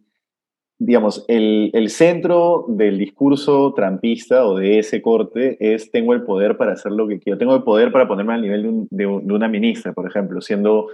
digamos, 0.78 1.24
el, 1.28 1.70
el 1.74 1.88
centro 1.90 2.66
del 2.68 2.98
discurso 2.98 3.72
trampista 3.74 4.46
o 4.46 4.56
de 4.58 4.78
ese 4.78 5.00
corte 5.02 5.56
es 5.60 5.90
tengo 5.90 6.12
el 6.14 6.22
poder 6.24 6.56
para 6.56 6.72
hacer 6.72 6.92
lo 6.92 7.08
que 7.08 7.18
quiero, 7.18 7.38
tengo 7.38 7.54
el 7.56 7.62
poder 7.64 7.92
para 7.92 8.06
ponerme 8.08 8.34
al 8.34 8.42
nivel 8.42 8.86
de, 8.90 9.06
un- 9.06 9.32
una 9.32 9.48
ministra, 9.48 9.92
por 9.92 10.06
ejemplo, 10.06 10.40
siendo 10.40 10.88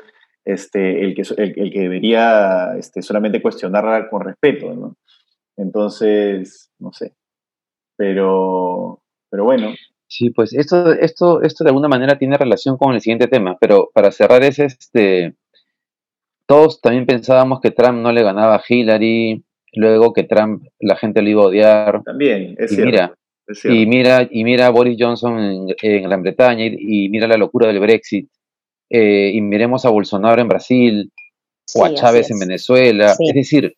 este, 0.44 1.04
el, 1.04 1.14
que, 1.14 1.22
el 1.36 1.72
que 1.72 1.80
debería 1.80 2.76
este, 2.78 3.02
solamente 3.02 3.42
cuestionarla 3.42 4.08
con 4.08 4.22
respeto, 4.24 4.72
¿no? 4.74 4.96
Entonces, 5.56 6.70
no 6.78 6.92
sé. 6.92 7.14
Pero, 7.96 9.02
pero 9.30 9.44
bueno, 9.44 9.74
Sí, 10.08 10.28
pues 10.30 10.52
esto, 10.52 10.92
esto, 10.92 11.40
esto 11.40 11.64
de 11.64 11.70
alguna 11.70 11.88
manera 11.88 12.18
tiene 12.18 12.36
relación 12.36 12.76
con 12.76 12.92
el 12.94 13.00
siguiente 13.00 13.28
tema, 13.28 13.56
pero 13.58 13.90
para 13.94 14.12
cerrar 14.12 14.42
es 14.42 14.58
este, 14.58 15.34
todos 16.46 16.80
también 16.80 17.06
pensábamos 17.06 17.60
que 17.60 17.70
Trump 17.70 17.98
no 17.98 18.12
le 18.12 18.22
ganaba 18.22 18.56
a 18.56 18.62
Hillary, 18.66 19.44
luego 19.74 20.12
que 20.12 20.24
Trump 20.24 20.64
la 20.80 20.96
gente 20.96 21.22
lo 21.22 21.28
iba 21.30 21.42
a 21.42 21.46
odiar, 21.46 22.02
también, 22.04 22.54
es 22.58 22.72
y 22.72 22.74
cierto. 22.76 22.90
mira, 22.90 23.14
es 23.46 23.60
cierto. 23.60 23.78
y 23.78 23.86
mira, 23.86 24.28
y 24.30 24.44
mira 24.44 24.66
a 24.66 24.70
Boris 24.70 24.96
Johnson 24.98 25.38
en, 25.38 25.66
en 25.82 26.02
Gran 26.04 26.22
Bretaña, 26.22 26.66
y, 26.66 26.76
y 27.06 27.08
mira 27.08 27.26
la 27.26 27.36
locura 27.36 27.66
del 27.68 27.80
Brexit, 27.80 28.28
eh, 28.90 29.30
y 29.34 29.40
miremos 29.40 29.84
a 29.84 29.90
Bolsonaro 29.90 30.40
en 30.42 30.48
Brasil, 30.48 31.12
o 31.74 31.84
a 31.84 31.94
Chávez 31.94 32.30
en. 32.30 32.38
Venezuela, 32.38 33.14
Sí. 33.14 33.28
es 33.28 33.34
decir, 33.34 33.74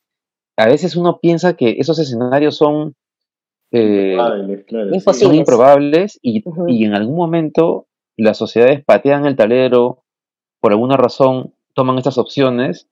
a 0.57 0.67
veces 0.67 0.97
uno 0.97 1.19
piensa 1.21 1.55
que 1.57 1.77
esos 1.79 1.99
escenarios 1.99 2.57
son... 2.57 2.95
eh, 3.73 4.11
Improbables, 4.13 4.65
claro, 4.67 4.89
sí. 4.91 4.95
Imposible. 4.97 5.27
son 5.27 5.35
improbables 5.37 6.19
y, 6.23 6.43
y 6.69 6.85
en 6.85 6.95
algún 6.95 7.17
momento 7.17 7.87
las 8.17 8.37
sociedades 8.39 8.85
patean 8.85 9.27
el 9.27 9.37
tablero, 9.37 10.03
por 10.61 10.73
alguna 10.73 10.97
razón 10.97 11.55
toman 11.75 11.99
estas 11.99 12.19
opciones 12.19 12.89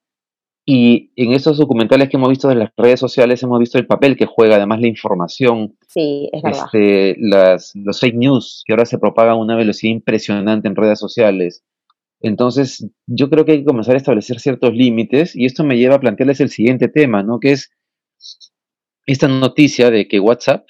y 0.65 1.11
en 1.17 1.33
estos 1.33 1.57
documentales 1.57 2.07
que 2.09 2.15
hemos 2.15 2.29
visto 2.29 2.47
de 2.47 2.55
las 2.55 2.71
redes 2.77 2.99
sociales 2.99 3.43
hemos 3.43 3.59
visto 3.59 3.77
el 3.77 3.85
papel 3.85 4.15
que 4.15 4.25
juega 4.25 4.55
además 4.55 4.79
la 4.79 4.87
información, 4.87 5.75
Sí, 5.89 6.29
es 6.31 6.41
verdad. 6.41 6.65
este, 6.65 7.17
las, 7.19 7.71
los 7.75 7.99
fake 7.99 8.15
news 8.15 8.63
que 8.65 8.73
ahora 8.73 8.85
se 8.85 8.97
propagan 8.97 9.33
a 9.33 9.39
una 9.39 9.55
velocidad 9.57 9.91
impresionante 9.91 10.67
en 10.69 10.75
redes 10.75 10.99
sociales. 10.99 11.63
Entonces, 12.21 12.87
yo 13.07 13.29
creo 13.29 13.43
que 13.43 13.51
hay 13.51 13.59
que 13.59 13.65
comenzar 13.65 13.95
a 13.95 13.97
establecer 13.97 14.39
ciertos 14.39 14.73
límites 14.73 15.35
y 15.35 15.43
esto 15.45 15.65
me 15.65 15.77
lleva 15.77 15.95
a 15.95 15.99
plantearles 15.99 16.39
el 16.39 16.49
siguiente 16.49 16.87
tema, 16.87 17.21
¿no? 17.23 17.41
Que 17.41 17.51
es 17.51 17.71
esta 19.05 19.27
noticia 19.27 19.91
de 19.91 20.07
que 20.07 20.21
WhatsApp 20.21 20.65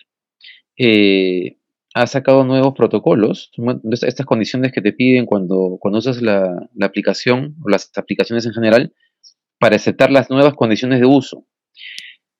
eh, 0.75 1.57
ha 1.93 2.07
sacado 2.07 2.43
nuevos 2.43 2.73
protocolos, 2.73 3.51
estas 4.01 4.25
condiciones 4.25 4.71
que 4.71 4.81
te 4.81 4.93
piden 4.93 5.27
cuando, 5.27 5.77
cuando 5.79 5.99
usas 5.99 6.23
la, 6.23 6.67
la 6.73 6.85
aplicación 6.87 7.55
o 7.63 7.69
las 7.69 7.91
aplicaciones 7.95 8.47
en 8.47 8.53
general 8.53 8.93
para 9.59 9.75
aceptar 9.77 10.11
las 10.11 10.29
nuevas 10.29 10.53
condiciones 10.55 10.99
de 10.99 11.05
uso. 11.05 11.45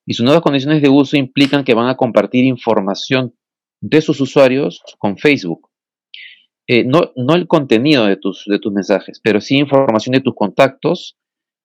Y 0.06 0.14
sus 0.14 0.26
nuevas 0.26 0.42
condiciones 0.44 0.82
de 0.82 0.90
uso 0.90 1.16
implican 1.18 1.64
que 1.64 1.74
van 1.74 1.88
a 1.88 1.96
compartir 1.98 2.44
información 2.46 3.34
de 3.82 4.02
sus 4.02 4.20
usuarios 4.22 4.82
con 4.98 5.18
Facebook. 5.18 5.70
Eh, 6.68 6.84
no, 6.86 7.12
no 7.16 7.36
el 7.36 7.48
contenido 7.48 8.06
de 8.06 8.16
tus, 8.18 8.46
de 8.48 8.60
tus 8.60 8.72
mensajes, 8.72 9.20
pero 9.22 9.42
sí 9.42 9.58
información 9.58 10.14
de 10.14 10.22
tus 10.22 10.34
contactos 10.36 11.18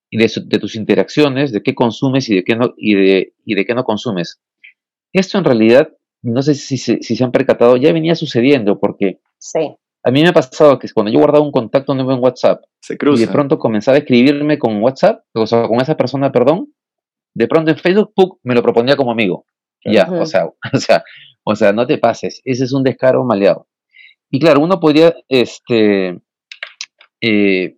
y 0.09 0.17
de, 0.17 0.59
tus 0.59 0.75
interacciones, 0.75 1.51
de 1.51 1.61
qué 1.63 1.75
consumes 1.75 2.29
y 2.29 2.35
de 2.35 2.43
qué 2.43 2.55
no, 2.55 2.73
y 2.77 2.95
de, 2.95 3.33
y 3.45 3.55
de 3.55 3.65
qué 3.65 3.73
no 3.75 3.83
consumes. 3.83 4.41
Esto 5.13 5.37
en 5.37 5.45
realidad, 5.45 5.89
no 6.21 6.41
sé 6.41 6.55
si, 6.55 6.77
se- 6.77 7.01
si 7.01 7.15
se 7.15 7.23
han 7.23 7.31
percatado, 7.31 7.77
ya 7.77 7.93
venía 7.93 8.15
sucediendo 8.15 8.79
porque 8.79 9.19
Sí. 9.37 9.75
A 10.03 10.11
mí 10.11 10.21
me 10.21 10.29
ha 10.29 10.33
pasado 10.33 10.79
que 10.79 10.87
cuando 10.93 11.11
yo 11.11 11.19
guardaba 11.19 11.43
un 11.43 11.51
contacto 11.51 11.93
nuevo 11.93 12.13
en 12.13 12.23
WhatsApp 12.23 12.63
Se 12.79 12.93
y 12.93 13.19
de 13.19 13.27
pronto 13.27 13.59
comenzaba 13.59 13.95
a 13.95 13.99
escribirme 13.99 14.57
con 14.57 14.81
WhatsApp, 14.81 15.23
o 15.33 15.45
sea, 15.45 15.67
con 15.67 15.81
esa 15.81 15.97
persona, 15.97 16.31
perdón, 16.31 16.73
de 17.33 17.47
pronto 17.47 17.71
en 17.71 17.77
Facebook 17.77 18.13
¡puc! 18.15 18.39
me 18.43 18.55
lo 18.55 18.63
proponía 18.63 18.95
como 18.95 19.11
amigo. 19.11 19.45
Ya, 19.83 20.09
o 20.11 20.25
sea, 20.25 20.45
o 20.73 20.77
sea, 20.77 21.03
o 21.43 21.55
sea, 21.55 21.73
no 21.73 21.87
te 21.87 21.97
pases, 21.97 22.41
ese 22.45 22.63
es 22.63 22.73
un 22.73 22.83
descaro 22.83 23.23
maleado. 23.23 23.67
Y 24.29 24.39
claro, 24.39 24.61
uno 24.61 24.79
podría, 24.79 25.15
este, 25.27 26.19
eh, 27.21 27.77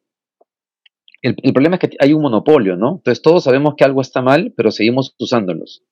el, 1.21 1.36
el 1.41 1.53
problema 1.53 1.75
es 1.75 1.79
que 1.79 1.97
hay 1.99 2.13
un 2.13 2.21
monopolio, 2.21 2.75
¿no? 2.75 2.95
Entonces 2.97 3.21
todos 3.21 3.43
sabemos 3.43 3.75
que 3.77 3.84
algo 3.84 4.01
está 4.01 4.21
mal, 4.21 4.53
pero 4.55 4.71
seguimos 4.71 5.15
usándolos. 5.17 5.84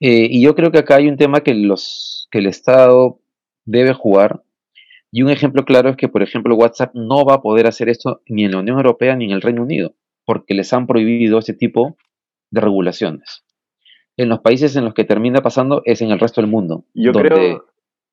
Eh, 0.00 0.28
y 0.30 0.42
yo 0.42 0.54
creo 0.54 0.70
que 0.70 0.78
acá 0.78 0.96
hay 0.96 1.08
un 1.08 1.16
tema 1.16 1.40
que, 1.40 1.54
los, 1.54 2.28
que 2.30 2.38
el 2.38 2.46
Estado 2.46 3.20
debe 3.64 3.92
jugar. 3.92 4.42
Y 5.16 5.22
un 5.22 5.30
ejemplo 5.30 5.64
claro 5.64 5.90
es 5.90 5.96
que, 5.96 6.08
por 6.08 6.24
ejemplo, 6.24 6.56
WhatsApp 6.56 6.92
no 6.92 7.24
va 7.24 7.34
a 7.34 7.40
poder 7.40 7.68
hacer 7.68 7.88
esto 7.88 8.20
ni 8.26 8.46
en 8.46 8.50
la 8.50 8.58
Unión 8.58 8.78
Europea 8.78 9.14
ni 9.14 9.26
en 9.26 9.30
el 9.30 9.42
Reino 9.42 9.62
Unido, 9.62 9.94
porque 10.24 10.54
les 10.54 10.72
han 10.72 10.88
prohibido 10.88 11.38
este 11.38 11.52
tipo 11.52 11.96
de 12.50 12.60
regulaciones. 12.60 13.44
En 14.16 14.28
los 14.28 14.40
países 14.40 14.74
en 14.74 14.84
los 14.84 14.92
que 14.92 15.04
termina 15.04 15.40
pasando 15.40 15.82
es 15.84 16.02
en 16.02 16.10
el 16.10 16.18
resto 16.18 16.40
del 16.40 16.50
mundo, 16.50 16.84
Yo 16.94 17.12
donde 17.12 17.28
creo, 17.28 17.64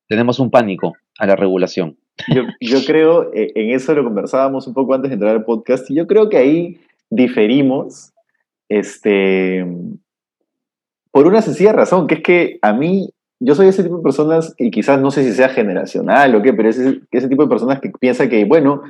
tenemos 0.08 0.38
un 0.38 0.52
pánico 0.52 0.94
a 1.18 1.26
la 1.26 1.36
regulación. 1.36 1.98
yo, 2.28 2.44
yo 2.60 2.78
creo, 2.86 3.34
eh, 3.34 3.52
en 3.56 3.72
eso 3.72 3.96
lo 3.96 4.04
conversábamos 4.04 4.68
un 4.68 4.76
poco 4.76 4.94
antes 4.94 5.10
de 5.10 5.16
entrar 5.16 5.36
al 5.36 5.44
podcast, 5.44 5.90
y 5.90 5.96
yo 5.96 6.06
creo 6.06 6.30
que 6.30 6.38
ahí 6.38 6.82
diferimos, 7.10 8.14
este, 8.70 9.66
por 11.10 11.26
una 11.26 11.42
sencilla 11.42 11.74
razón, 11.74 12.06
que 12.06 12.14
es 12.14 12.22
que 12.22 12.60
a 12.62 12.74
mí, 12.74 13.10
yo 13.44 13.56
soy 13.56 13.68
ese 13.68 13.84
tipo 13.84 13.98
de 13.98 14.04
personas, 14.04 14.54
y 14.58 14.70
quizás 14.72 15.02
no 15.02 15.10
sé 15.12 15.24
si 15.24 15.34
sea 15.34 15.50
generacional 15.50 16.34
o 16.36 16.42
qué, 16.42 16.54
pero 16.54 16.70
es 16.70 16.78
ese, 16.78 17.00
ese 17.12 17.28
tipo 17.28 17.44
de 17.44 17.50
personas 17.50 17.82
que 17.82 17.90
piensa 18.00 18.30
que, 18.30 18.46
bueno, 18.46 18.84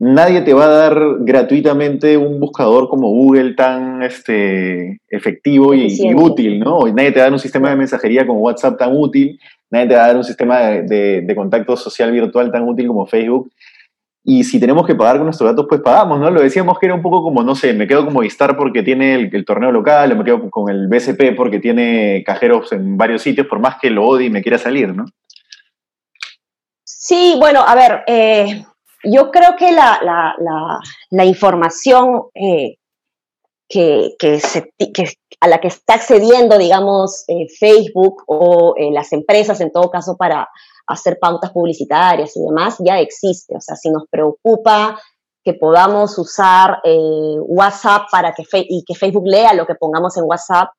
nadie 0.00 0.42
te 0.42 0.52
va 0.52 0.64
a 0.64 0.68
dar 0.68 1.00
gratuitamente 1.20 2.16
un 2.16 2.40
buscador 2.40 2.88
como 2.88 3.08
Google 3.08 3.54
tan 3.54 4.02
este, 4.02 5.00
efectivo 5.08 5.72
y, 5.74 5.86
útil, 6.14 6.58
¿no? 6.58 6.88
Y 6.88 6.92
nadie 6.92 7.12
te 7.12 7.18
va 7.20 7.22
a 7.22 7.26
dar 7.26 7.32
un 7.34 7.38
sistema 7.38 7.70
de 7.70 7.76
mensajería 7.76 8.26
como 8.26 8.40
WhatsApp 8.40 8.76
tan 8.78 8.96
útil, 8.96 9.38
nadie 9.70 9.88
te 9.88 9.94
va 9.94 10.04
a 10.04 10.06
dar 10.08 10.16
un 10.16 10.24
sistema 10.24 10.58
de, 10.60 10.82
de- 10.82 11.20
de 11.22 11.34
contacto 11.36 11.76
social 11.76 12.10
virtual 12.10 12.50
tan 12.50 12.68
útil 12.68 12.88
como 12.88 13.06
Facebook. 13.06 13.50
Y 14.26 14.42
si 14.44 14.58
tenemos 14.58 14.86
que 14.86 14.94
pagar 14.94 15.16
con 15.16 15.26
nuestros 15.26 15.50
datos, 15.50 15.66
pues 15.68 15.82
pagamos, 15.82 16.18
¿no? 16.18 16.30
Lo 16.30 16.40
decíamos 16.40 16.78
que 16.78 16.86
era 16.86 16.94
un 16.94 17.02
poco 17.02 17.22
como, 17.22 17.42
no 17.42 17.54
sé, 17.54 17.74
me 17.74 17.86
quedo 17.86 18.06
como 18.06 18.20
Vistar 18.20 18.56
porque 18.56 18.82
tiene 18.82 19.14
el, 19.16 19.44
torneo 19.44 19.70
local, 19.70 20.12
o 20.12 20.16
me 20.16 20.24
quedo 20.24 20.50
con 20.50 20.70
el 20.70 20.88
BCP 20.88 21.36
porque 21.36 21.60
tiene 21.60 22.24
cajeros 22.24 22.72
en 22.72 22.96
varios 22.96 23.20
sitios, 23.20 23.46
por 23.46 23.58
más 23.58 23.76
que 23.78 23.90
lo 23.90 24.06
odie 24.06 24.26
y 24.28 24.30
me 24.30 24.40
quiera 24.42 24.56
salir, 24.56 24.94
¿no? 24.94 25.04
Sí, 26.84 27.36
bueno, 27.38 27.60
a 27.66 27.74
ver, 27.74 28.02
eh, 28.06 28.64
yo 29.04 29.30
creo 29.30 29.56
que 29.56 29.70
la, 29.72 30.00
la- 31.10 31.24
información 31.26 32.22
eh, 32.34 32.76
que, 33.68 34.14
que 34.18 34.40
se- 34.40 34.72
a 35.40 35.48
la 35.48 35.60
que 35.60 35.68
está 35.68 35.94
accediendo, 35.94 36.56
digamos, 36.56 37.24
eh, 37.28 37.46
Facebook 37.58 38.24
o 38.26 38.74
las 38.92 39.12
empresas, 39.12 39.60
en 39.60 39.70
todo 39.70 39.90
caso, 39.90 40.16
para 40.16 40.48
hacer 40.86 41.18
pautas 41.18 41.50
publicitarias 41.50 42.36
y 42.36 42.42
demás, 42.42 42.76
ya 42.78 42.98
existe. 43.00 43.56
O 43.56 43.60
sea, 43.60 43.76
si 43.76 43.90
nos 43.90 44.04
preocupa 44.08 44.98
que 45.42 45.54
podamos 45.54 46.18
usar 46.18 46.80
eh, 46.84 47.36
WhatsApp 47.40 48.04
para 48.10 48.32
que 48.32 48.44
y 48.52 48.82
que 48.84 48.94
Facebook 48.94 49.26
lea 49.26 49.52
lo 49.52 49.66
que 49.66 49.74
pongamos 49.74 50.16
en 50.16 50.24
WhatsApp, 50.24 50.70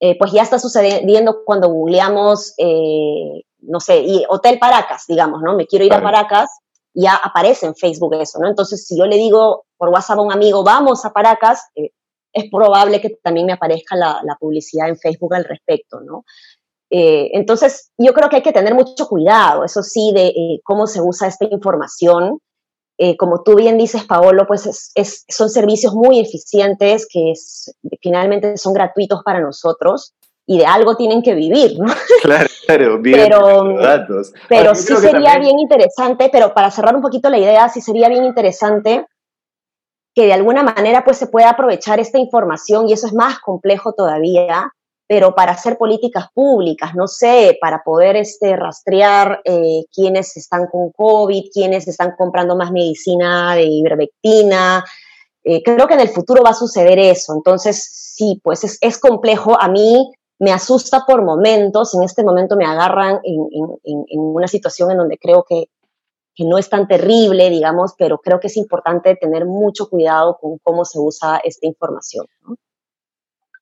eh, 0.00 0.16
pues 0.18 0.32
ya 0.32 0.42
está 0.42 0.58
sucediendo 0.58 1.42
cuando 1.44 1.70
googleamos, 1.70 2.52
eh, 2.58 3.42
no 3.60 3.80
sé, 3.80 4.00
y 4.00 4.24
Hotel 4.28 4.58
Paracas, 4.58 5.04
digamos, 5.08 5.40
¿no? 5.42 5.56
Me 5.56 5.66
quiero 5.66 5.86
ir 5.86 5.94
a 5.94 6.02
Paracas, 6.02 6.50
ya 6.92 7.16
aparece 7.16 7.64
en 7.64 7.74
Facebook 7.74 8.14
eso, 8.14 8.38
¿no? 8.38 8.48
Entonces, 8.48 8.86
si 8.86 8.98
yo 8.98 9.06
le 9.06 9.16
digo 9.16 9.64
por 9.78 9.88
WhatsApp 9.88 10.18
a 10.18 10.22
un 10.22 10.32
amigo, 10.32 10.62
vamos 10.62 11.04
a 11.06 11.12
Paracas, 11.12 11.70
es 11.74 12.50
probable 12.50 13.00
que 13.00 13.16
también 13.22 13.46
me 13.46 13.54
aparezca 13.54 13.96
la, 13.96 14.20
la, 14.22 14.36
publicidad 14.36 14.88
en 14.88 14.98
Facebook 14.98 15.34
al 15.34 15.44
respecto, 15.44 16.00
¿no? 16.02 16.24
Entonces, 16.90 17.90
yo 17.98 18.12
creo 18.12 18.28
que 18.28 18.36
hay 18.36 18.42
que 18.42 18.52
tener 18.52 18.74
mucho 18.74 19.08
cuidado, 19.08 19.64
eso 19.64 19.82
sí, 19.82 20.12
de 20.14 20.60
cómo 20.64 20.86
se 20.86 21.00
usa 21.00 21.28
esta 21.28 21.46
información. 21.50 22.40
Eh, 22.98 23.16
como 23.16 23.42
tú 23.42 23.56
bien 23.56 23.76
dices, 23.76 24.04
Paolo, 24.04 24.46
pues 24.46 24.90
es, 24.94 25.24
son 25.28 25.50
servicios 25.50 25.94
muy 25.94 26.18
eficientes 26.18 27.06
que 27.10 27.34
finalmente 28.00 28.56
son 28.56 28.72
gratuitos 28.72 29.22
para 29.22 29.40
nosotros 29.40 30.14
y 30.46 30.58
de 30.58 30.66
algo 30.66 30.96
tienen 30.96 31.22
que 31.22 31.34
vivir, 31.34 31.78
¿no? 31.78 31.92
Claro, 32.22 32.48
claro, 32.66 32.98
bien 33.00 33.18
pero, 33.20 33.76
datos. 33.78 34.32
Pero 34.48 34.74
sí 34.74 34.96
sería 34.96 35.38
bien 35.38 35.58
interesante, 35.58 36.30
pero 36.32 36.54
para 36.54 36.70
cerrar 36.70 36.96
un 36.96 37.02
poquito 37.02 37.28
la 37.28 37.38
idea, 37.38 37.68
sí 37.68 37.80
sería 37.80 38.08
bien 38.08 38.24
interesante 38.24 39.06
que 40.14 40.24
de 40.24 40.32
alguna 40.32 40.62
manera 40.62 41.04
pues 41.04 41.18
se 41.18 41.26
pueda 41.26 41.50
aprovechar 41.50 42.00
esta 42.00 42.18
información 42.18 42.88
y 42.88 42.94
eso 42.94 43.06
es 43.06 43.12
más 43.12 43.38
complejo 43.40 43.92
todavía, 43.92 44.72
pero 45.08 45.34
para 45.34 45.52
hacer 45.52 45.78
políticas 45.78 46.26
públicas, 46.34 46.94
no 46.94 47.06
sé, 47.06 47.56
para 47.60 47.82
poder 47.84 48.16
este, 48.16 48.56
rastrear 48.56 49.40
eh, 49.44 49.84
quiénes 49.92 50.36
están 50.36 50.66
con 50.66 50.90
COVID, 50.90 51.50
quiénes 51.52 51.86
están 51.86 52.14
comprando 52.16 52.56
más 52.56 52.72
medicina 52.72 53.54
de 53.54 53.64
ivermectina. 53.64 54.84
Eh, 55.44 55.62
creo 55.62 55.86
que 55.86 55.94
en 55.94 56.00
el 56.00 56.08
futuro 56.08 56.42
va 56.42 56.50
a 56.50 56.54
suceder 56.54 56.98
eso. 56.98 57.34
Entonces, 57.34 57.84
sí, 58.16 58.40
pues 58.42 58.64
es, 58.64 58.78
es, 58.80 58.98
complejo. 58.98 59.56
A 59.60 59.68
mí 59.68 60.10
me 60.40 60.52
asusta 60.52 61.04
por 61.06 61.22
momentos. 61.22 61.94
En 61.94 62.02
este 62.02 62.24
momento 62.24 62.56
me 62.56 62.66
agarran 62.66 63.20
en, 63.22 63.48
en, 63.84 64.04
en 64.08 64.20
una 64.20 64.48
situación 64.48 64.90
en 64.90 64.98
donde 64.98 65.18
creo 65.18 65.44
que, 65.48 65.68
que 66.34 66.44
no 66.44 66.58
es 66.58 66.68
tan 66.68 66.88
terrible, 66.88 67.48
digamos, 67.48 67.94
pero 67.96 68.18
creo 68.18 68.40
que 68.40 68.48
es 68.48 68.56
importante 68.56 69.14
tener 69.14 69.46
mucho 69.46 69.88
cuidado 69.88 70.36
con 70.40 70.58
cómo 70.58 70.84
se 70.84 70.98
usa 70.98 71.40
esta 71.44 71.66
información. 71.66 72.26
¿no? 72.42 72.56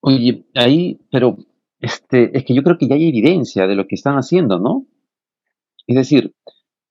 Oye, 0.07 0.45
ahí, 0.55 1.01
pero 1.11 1.38
este, 1.81 2.37
es 2.37 2.45
que 2.45 2.53
yo 2.53 2.62
creo 2.62 2.77
que 2.77 2.87
ya 2.87 2.95
hay 2.95 3.09
evidencia 3.09 3.67
de 3.67 3.75
lo 3.75 3.87
que 3.87 3.95
están 3.95 4.17
haciendo, 4.17 4.59
¿no? 4.59 4.85
Es 5.87 5.97
decir, 5.97 6.35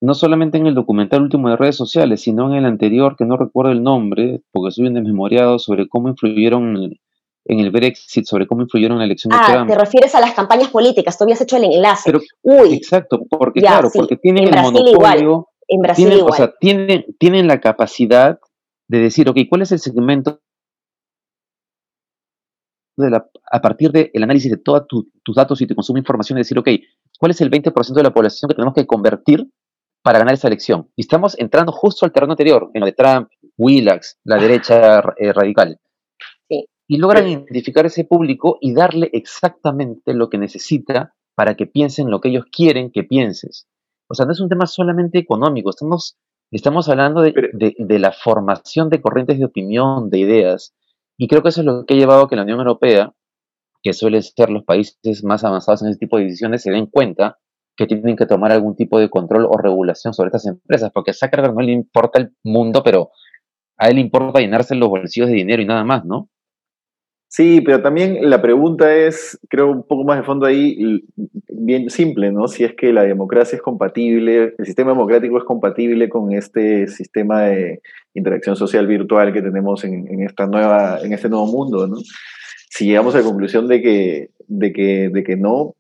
no 0.02 0.16
solamente 0.16 0.58
en 0.58 0.66
el 0.66 0.74
documental 0.74 1.22
último 1.22 1.48
de 1.50 1.56
redes 1.56 1.76
sociales, 1.76 2.22
sino 2.22 2.50
en 2.50 2.56
el 2.56 2.66
anterior, 2.66 3.16
que 3.16 3.26
no 3.26 3.38
recuerdo 3.38 3.72
el 3.72 3.84
nombre, 3.84 4.42
porque 4.52 4.72
soy 4.72 4.88
un 4.88 4.96
desmemoriado 4.96 5.60
sobre 5.60 5.88
cómo 5.88 6.10
influyeron 6.10 6.98
en 7.46 7.60
el 7.60 7.70
Brexit, 7.70 8.26
sobre 8.26 8.48
cómo 8.48 8.64
influyeron 8.64 8.96
en 8.96 9.00
la 9.00 9.06
elección 9.06 9.30
de 9.30 9.38
ah, 9.40 9.46
Trump. 9.48 9.70
te 9.70 9.78
refieres 9.78 10.16
a 10.16 10.20
las 10.20 10.34
campañas 10.34 10.70
políticas, 10.70 11.16
tú 11.16 11.26
habías 11.26 11.42
hecho 11.42 11.58
el 11.58 11.66
enlace. 11.66 12.04
Pero, 12.06 12.20
Uy, 12.42 12.74
exacto, 12.74 13.22
porque 13.30 13.60
claro, 13.60 13.90
porque 13.94 14.18
tienen 14.18 14.48
el 14.48 14.60
monopolio. 14.60 15.50
En 15.68 15.82
Brasil 15.82 16.12
igual. 16.12 16.32
O 16.32 16.36
sea, 16.36 16.52
tienen, 16.60 17.06
tienen 17.20 17.48
la 17.48 17.62
capacidad 17.62 18.40
de 18.88 19.00
decir, 19.00 19.30
ok, 19.30 19.38
¿cuál 19.48 19.62
es 19.62 19.72
el 19.72 19.80
segmento 19.80 20.42
a 23.52 23.62
partir 23.62 23.92
del 23.92 24.24
análisis 24.24 24.52
de 24.52 24.58
todos 24.58 24.88
tus 24.88 25.36
datos 25.36 25.62
y 25.62 25.68
tu 25.68 25.76
consumo 25.76 25.96
de 25.96 26.02
información, 26.02 26.38
decir, 26.38 26.58
ok, 26.58 26.70
¿cuál 27.20 27.32
es 27.32 27.42
el 27.42 27.50
20% 27.50 27.94
de 27.94 28.04
la 28.04 28.14
población 28.14 28.50
que 28.50 28.56
tenemos 28.56 28.74
que 28.74 28.86
convertir 28.86 29.50
para 30.02 30.20
ganar 30.20 30.34
esa 30.34 30.48
elección? 30.48 30.90
Y 30.96 31.02
estamos 31.02 31.38
entrando 31.40 31.72
justo 31.72 32.06
al 32.06 32.12
terreno 32.12 32.34
anterior, 32.34 32.70
en 32.74 32.82
lo 32.82 32.86
de 32.86 32.94
Trump, 32.94 33.30
Willax, 33.58 34.20
la 34.24 34.38
derecha 34.38 35.04
eh, 35.18 35.34
radical. 35.34 35.80
Y 36.86 36.98
logran 36.98 37.28
identificar 37.28 37.86
ese 37.86 38.04
público 38.04 38.58
y 38.60 38.74
darle 38.74 39.10
exactamente 39.14 40.14
lo 40.14 40.30
que 40.30 40.38
necesita 40.38 41.16
para 41.34 41.56
que 41.56 41.66
piensen 41.66 42.12
lo 42.12 42.20
que 42.20 42.30
ellos 42.30 42.46
quieren 42.52 42.92
que 42.92 43.04
pienses. 43.04 43.68
O 44.08 44.16
sea, 44.16 44.26
no 44.26 44.34
es 44.34 44.42
un 44.42 44.50
tema 44.50 44.68
solamente 44.68 45.18
económico, 45.18 45.70
estamos, 45.70 46.18
estamos 46.52 46.90
hablando 46.90 47.22
de, 47.22 47.34
de 47.78 48.00
la 48.00 48.12
formación 48.12 48.90
de 48.90 49.02
corrientes 49.02 49.40
de 49.40 49.46
opinión, 49.46 50.10
de 50.10 50.20
ideas, 50.20 50.74
y 51.18 51.28
creo 51.28 51.44
que 51.44 51.50
eso 51.50 51.62
es 51.62 51.66
lo 51.66 51.86
que 51.86 51.94
ha 51.94 51.98
llevado 51.98 52.24
a 52.24 52.30
que 52.30 52.36
la 52.36 52.44
Unión 52.44 52.60
Europea, 52.60 53.14
que 53.82 53.94
suele 53.94 54.22
ser 54.22 54.50
los 54.50 54.64
países 54.64 55.24
más 55.24 55.44
avanzados 55.44 55.84
en 55.84 55.90
ese 55.90 56.00
tipo 56.00 56.18
de 56.18 56.26
decisiones, 56.26 56.64
se 56.64 56.72
den 56.72 56.88
cuenta 56.88 57.40
que 57.76 57.88
tienen 57.88 58.16
que 58.16 58.26
tomar 58.26 58.52
algún 58.52 58.76
tipo 58.76 59.00
de 59.00 59.10
control 59.10 59.46
o 59.46 59.58
regulación 59.58 60.14
sobre 60.14 60.28
estas 60.28 60.46
empresas, 60.46 60.92
porque 60.94 61.12
a 61.12 61.14
Zuckerberg 61.14 61.54
no 61.54 61.62
le 61.62 61.72
importa 61.72 62.20
el 62.20 62.34
mundo, 62.44 62.84
pero 62.84 63.12
a 63.78 63.90
él 63.90 63.96
le 63.96 64.02
importa 64.02 64.40
llenarse 64.40 64.76
los 64.76 64.90
bolsillos 64.90 65.30
de 65.30 65.36
dinero 65.36 65.62
y 65.62 65.66
nada 65.66 65.84
más, 65.84 66.06
¿no? 66.06 66.30
Sí, 67.36 67.62
pero 67.62 67.82
también 67.82 68.30
la 68.30 68.44
pregunta 68.44 68.96
es, 68.96 69.40
creo, 69.50 69.72
un 69.72 69.88
poco 69.88 70.04
más 70.04 70.18
de 70.18 70.24
fondo 70.24 70.46
ahí, 70.46 71.04
bien 71.50 71.90
simple, 71.90 72.32
¿no? 72.32 72.48
Si 72.48 72.64
es 72.64 72.76
que 72.76 72.94
la 72.94 73.02
democracia 73.02 73.56
es 73.56 73.62
compatible, 73.64 74.54
el 74.56 74.66
sistema 74.68 74.92
democrático 74.92 75.40
es 75.40 75.44
compatible 75.44 76.10
con 76.10 76.32
este 76.32 76.88
sistema 76.88 77.42
de 77.42 77.82
interacción 78.14 78.56
social 78.56 78.86
virtual 78.86 79.34
que 79.34 79.42
tenemos 79.42 79.84
en, 79.84 80.22
esta 80.22 80.46
nueva, 80.46 81.00
en 81.02 81.12
este 81.12 81.28
nuevo 81.28 81.48
mundo, 81.48 81.88
¿no? 81.88 81.98
Si 82.70 82.86
llegamos 82.86 83.16
a 83.16 83.18
la 83.18 83.24
conclusión 83.24 83.68
de 83.68 83.82
que, 83.82 84.30
de 84.48 84.72
que, 84.72 85.10
de 85.10 85.24
que 85.24 85.36
no, 85.36 85.74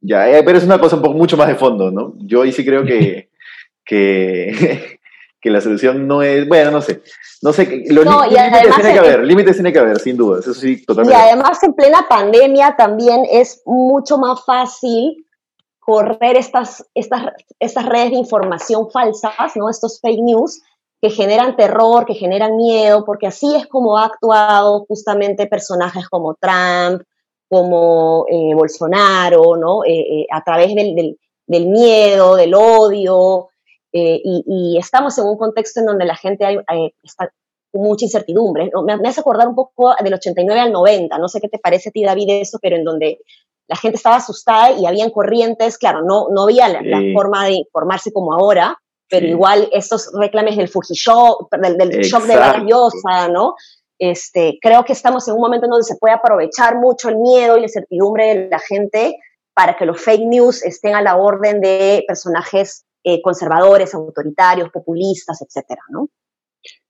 ya, 0.00 0.30
eh, 0.30 0.42
pero 0.42 0.56
es 0.56 0.64
una 0.64 0.78
cosa 0.78 0.96
un 0.96 1.02
poco 1.02 1.18
mucho 1.18 1.36
más 1.36 1.48
de 1.48 1.56
fondo, 1.56 1.90
¿no? 1.90 2.14
Yo 2.16 2.40
ahí 2.40 2.52
sí 2.52 2.64
creo 2.64 2.82
que, 2.86 3.28
que, 3.84 4.98
que 5.44 5.50
la 5.50 5.60
solución 5.60 6.08
no 6.08 6.22
es, 6.22 6.48
bueno, 6.48 6.70
no 6.70 6.80
sé, 6.80 7.02
no 7.42 7.52
sé, 7.52 7.84
los 7.90 8.06
límites 8.06 8.74
tiene 8.76 8.92
que 8.94 8.98
haber, 8.98 9.24
límites 9.24 9.56
tiene 9.56 9.72
que 9.74 9.78
haber, 9.78 10.00
sin 10.00 10.16
duda, 10.16 10.40
eso 10.40 10.54
sí, 10.54 10.82
totalmente. 10.86 11.14
Y 11.14 11.22
además 11.22 11.62
en 11.62 11.74
plena 11.74 12.06
pandemia 12.08 12.76
también 12.78 13.26
es 13.30 13.60
mucho 13.66 14.16
más 14.16 14.42
fácil 14.46 15.26
correr 15.80 16.38
estas, 16.38 16.86
estas, 16.94 17.26
estas 17.60 17.84
redes 17.84 18.12
de 18.12 18.16
información 18.16 18.90
falsas, 18.90 19.54
¿no? 19.54 19.68
Estos 19.68 20.00
fake 20.00 20.22
news 20.22 20.62
que 21.02 21.10
generan 21.10 21.56
terror, 21.56 22.06
que 22.06 22.14
generan 22.14 22.56
miedo, 22.56 23.04
porque 23.04 23.26
así 23.26 23.54
es 23.54 23.66
como 23.66 23.98
ha 23.98 24.06
actuado 24.06 24.86
justamente 24.88 25.46
personajes 25.46 26.08
como 26.08 26.36
Trump, 26.36 27.02
como 27.50 28.24
eh, 28.30 28.54
Bolsonaro, 28.54 29.58
¿no? 29.58 29.84
Eh, 29.84 30.22
eh, 30.22 30.26
a 30.32 30.42
través 30.42 30.74
del, 30.74 30.94
del, 30.94 31.18
del, 31.46 31.66
miedo, 31.66 32.34
del 32.36 32.54
odio, 32.54 33.50
eh, 33.96 34.20
y, 34.24 34.76
estamos 34.76 35.16
en 35.18 35.24
un 35.24 35.38
contexto 35.38 35.78
en 35.78 35.86
donde 35.86 36.04
la 36.04 36.16
gente 36.16 36.44
está 37.00 37.32
con 37.70 37.82
mucha 37.82 38.04
incertidumbre. 38.04 38.68
Me, 38.84 39.08
hace 39.08 39.20
acordar 39.20 39.46
un 39.46 39.54
poco 39.54 39.94
del 40.02 40.14
89 40.14 40.60
al 40.60 40.72
90, 40.72 41.16
no 41.16 41.28
sé 41.28 41.40
qué 41.40 41.48
te 41.48 41.60
parece 41.60 41.90
a 41.90 41.92
ti, 41.92 42.02
David, 42.02 42.28
eso, 42.30 42.58
pero 42.60 42.74
en 42.74 42.82
donde 42.82 43.20
la 43.68 43.76
gente 43.76 43.96
estaba 43.96 44.16
asustada 44.16 44.72
y 44.72 44.84
habían 44.84 45.10
corrientes, 45.10 45.78
claro, 45.78 46.02
no, 46.02 46.26
no 46.30 46.42
había 46.42 46.68
la, 46.68 46.80
forma 47.14 47.46
de 47.46 47.52
informarse 47.52 48.12
como 48.12 48.32
ahora, 48.32 48.76
pero 49.08 49.26
igual 49.26 49.68
estos 49.70 50.10
reclames 50.12 50.56
del 50.56 50.68
Fujishock, 50.68 51.48
del, 51.56 51.76
del 51.76 52.00
shock 52.00 52.24
de 52.24 52.34
la 52.34 52.64
Llosa, 52.66 53.28
¿no? 53.28 53.54
Este, 53.96 54.58
creo 54.60 54.84
que 54.84 54.92
estamos 54.92 55.28
en 55.28 55.34
un 55.34 55.40
momento 55.40 55.66
en 55.66 55.70
donde 55.70 55.84
se 55.84 55.96
puede 55.96 56.14
aprovechar 56.14 56.80
mucho 56.80 57.10
el 57.10 57.16
miedo 57.18 57.56
y 57.56 57.60
la 57.60 57.66
incertidumbre 57.66 58.26
de 58.26 58.48
la 58.48 58.58
gente 58.58 59.16
para 59.54 59.76
que 59.76 59.86
los 59.86 60.00
fake 60.00 60.26
news 60.26 60.64
estén 60.64 60.96
a 60.96 61.02
la 61.02 61.16
orden 61.16 61.60
de 61.60 62.02
personajes 62.08 62.84
eh, 63.04 63.20
conservadores, 63.20 63.94
autoritarios, 63.94 64.70
populistas, 64.70 65.42
etcétera, 65.42 65.82
¿no? 65.90 66.08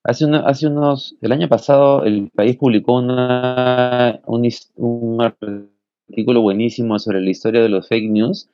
Hace, 0.05 0.27
hace 0.45 0.69
unos, 0.69 1.17
el 1.21 1.33
año 1.33 1.49
pasado 1.49 2.05
el 2.05 2.31
país 2.31 2.57
publicó 2.57 2.99
una, 2.99 4.21
un, 4.27 5.21
artículo 5.21 6.43
buenísimo 6.43 6.99
sobre 7.01 7.21
la 7.21 7.31
historia 7.31 7.63
de 7.63 7.69
los 7.69 7.89
fake 7.89 8.11
news 8.11 8.49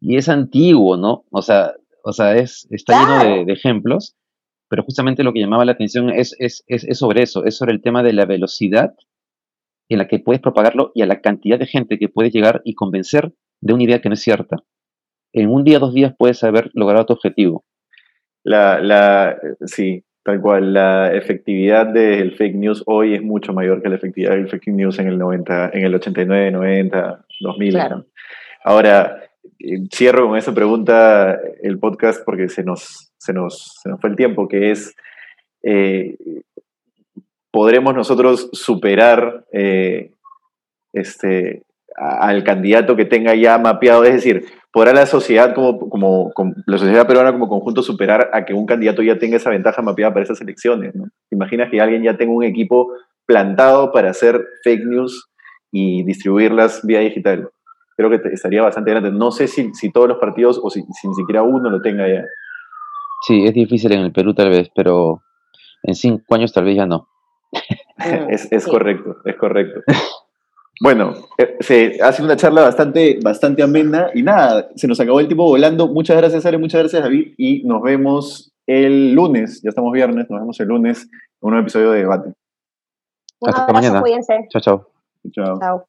y 0.00 0.16
es 0.16 0.28
antiguo, 0.28 0.96
¿no? 0.96 1.24
O 1.30 1.42
sea, 1.42 1.74
o 2.02 2.12
sea 2.12 2.34
es, 2.34 2.66
está 2.70 2.98
lleno 2.98 3.44
de, 3.44 3.52
ejemplos, 3.52 4.16
pero 4.68 4.82
justamente 4.82 5.22
lo 5.22 5.32
que 5.32 5.40
llamaba 5.40 5.64
la 5.64 5.72
atención 5.72 6.10
es, 6.10 6.34
es, 6.40 6.64
es, 6.66 6.98
sobre 6.98 7.22
eso, 7.22 7.44
es 7.44 7.56
sobre 7.56 7.72
el 7.72 7.82
tema 7.82 8.02
de 8.02 8.14
la 8.14 8.24
velocidad 8.24 8.94
en 9.88 9.98
la 9.98 10.08
que 10.08 10.18
puedes 10.18 10.42
propagarlo 10.42 10.90
y 10.92 11.02
a 11.02 11.06
la 11.06 11.20
cantidad 11.20 11.58
de 11.58 11.66
gente 11.66 11.98
que 11.98 12.08
puedes 12.08 12.32
llegar 12.32 12.62
y 12.64 12.74
convencer 12.74 13.32
de 13.60 13.74
una 13.74 13.84
idea 13.84 14.00
que 14.00 14.08
no 14.08 14.14
es 14.14 14.22
cierta 14.22 14.56
en 15.42 15.50
un 15.50 15.64
día, 15.64 15.78
dos 15.78 15.92
días 15.92 16.14
puedes 16.18 16.42
haber 16.44 16.70
logrado 16.72 17.06
tu 17.06 17.12
objetivo. 17.12 17.64
La, 18.42 18.80
la, 18.80 19.36
sí, 19.66 20.02
tal 20.24 20.40
cual. 20.40 20.72
La 20.72 21.12
efectividad 21.12 21.86
del 21.86 22.34
fake 22.36 22.54
news 22.54 22.82
hoy 22.86 23.14
es 23.14 23.22
mucho 23.22 23.52
mayor 23.52 23.82
que 23.82 23.88
la 23.88 23.96
efectividad 23.96 24.30
del 24.30 24.48
fake 24.48 24.68
news 24.68 24.98
en 24.98 25.08
el 25.08 25.18
90, 25.18 25.70
en 25.74 25.84
el 25.84 25.94
89, 25.94 26.50
90, 26.52 27.24
2000. 27.40 27.78
Ahora, 28.64 29.22
eh, 29.58 29.78
cierro 29.92 30.28
con 30.28 30.38
esa 30.38 30.54
pregunta 30.54 31.38
el 31.62 31.78
podcast 31.78 32.24
porque 32.24 32.48
se 32.48 32.64
nos, 32.64 33.12
se 33.18 33.32
nos, 33.34 33.78
se 33.82 33.90
nos 33.90 34.00
fue 34.00 34.10
el 34.10 34.16
tiempo, 34.16 34.48
que 34.48 34.70
es, 34.70 34.96
eh, 35.62 36.16
¿podremos 37.50 37.94
nosotros 37.94 38.48
superar 38.52 39.44
eh, 39.52 40.12
este, 40.94 41.65
al 41.96 42.44
candidato 42.44 42.96
que 42.96 43.04
tenga 43.04 43.34
ya 43.34 43.58
mapeado, 43.58 44.04
es 44.04 44.14
decir, 44.14 44.46
podrá 44.72 44.92
la 44.92 45.06
sociedad 45.06 45.54
como, 45.54 45.88
como, 45.88 46.32
la 46.66 46.78
sociedad 46.78 47.06
peruana 47.06 47.32
como 47.32 47.48
conjunto 47.48 47.82
superar 47.82 48.30
a 48.32 48.44
que 48.44 48.52
un 48.52 48.66
candidato 48.66 49.02
ya 49.02 49.18
tenga 49.18 49.36
esa 49.36 49.50
ventaja 49.50 49.80
mapeada 49.80 50.12
para 50.12 50.24
esas 50.24 50.40
elecciones, 50.40 50.94
¿no? 50.94 51.04
¿Te 51.30 51.36
imaginas 51.36 51.70
que 51.70 51.80
alguien 51.80 52.02
ya 52.02 52.16
tenga 52.16 52.34
un 52.34 52.44
equipo 52.44 52.92
plantado 53.24 53.92
para 53.92 54.10
hacer 54.10 54.44
fake 54.62 54.84
news 54.84 55.30
y 55.72 56.04
distribuirlas 56.04 56.84
vía 56.84 57.00
digital? 57.00 57.48
Creo 57.96 58.10
que 58.10 58.20
estaría 58.30 58.60
bastante 58.60 58.90
grande. 58.90 59.10
No 59.10 59.30
sé 59.30 59.48
si, 59.48 59.72
si 59.72 59.90
todos 59.90 60.08
los 60.08 60.18
partidos 60.18 60.60
o 60.62 60.68
si, 60.68 60.82
si 61.00 61.08
ni 61.08 61.14
siquiera 61.14 61.42
uno 61.42 61.70
lo 61.70 61.80
tenga 61.80 62.06
ya. 62.06 62.22
Sí, 63.26 63.46
es 63.46 63.54
difícil 63.54 63.92
en 63.92 64.00
el 64.00 64.12
Perú 64.12 64.34
tal 64.34 64.50
vez, 64.50 64.70
pero 64.74 65.22
en 65.82 65.94
cinco 65.94 66.34
años 66.34 66.52
tal 66.52 66.64
vez 66.64 66.76
ya 66.76 66.84
no. 66.84 67.08
es, 68.28 68.52
es 68.52 68.66
correcto, 68.66 69.16
es 69.24 69.36
correcto. 69.36 69.80
Bueno, 70.80 71.14
eh, 71.38 71.56
se 71.60 71.98
ha 72.02 72.12
sido 72.12 72.26
una 72.26 72.36
charla 72.36 72.62
bastante, 72.62 73.18
bastante 73.22 73.62
amena 73.62 74.10
y 74.14 74.22
nada, 74.22 74.68
se 74.76 74.86
nos 74.86 75.00
acabó 75.00 75.20
el 75.20 75.26
tiempo 75.26 75.44
volando. 75.44 75.88
Muchas 75.88 76.16
gracias, 76.16 76.44
Ale, 76.44 76.58
muchas 76.58 76.80
gracias, 76.80 77.02
David, 77.02 77.34
y 77.38 77.62
nos 77.64 77.82
vemos 77.82 78.52
el 78.66 79.14
lunes, 79.14 79.62
ya 79.62 79.70
estamos 79.70 79.92
viernes, 79.92 80.28
nos 80.28 80.40
vemos 80.40 80.60
el 80.60 80.68
lunes 80.68 81.02
en 81.02 81.10
un 81.40 81.50
nuevo 81.50 81.62
episodio 81.62 81.92
de 81.92 82.00
debate. 82.00 82.32
Hasta 83.42 83.72
mañana. 83.72 84.00
Cuídense. 84.00 84.46
Chao, 84.50 84.60
chao. 84.60 84.90
Chao. 85.32 85.58
Chao. 85.58 85.86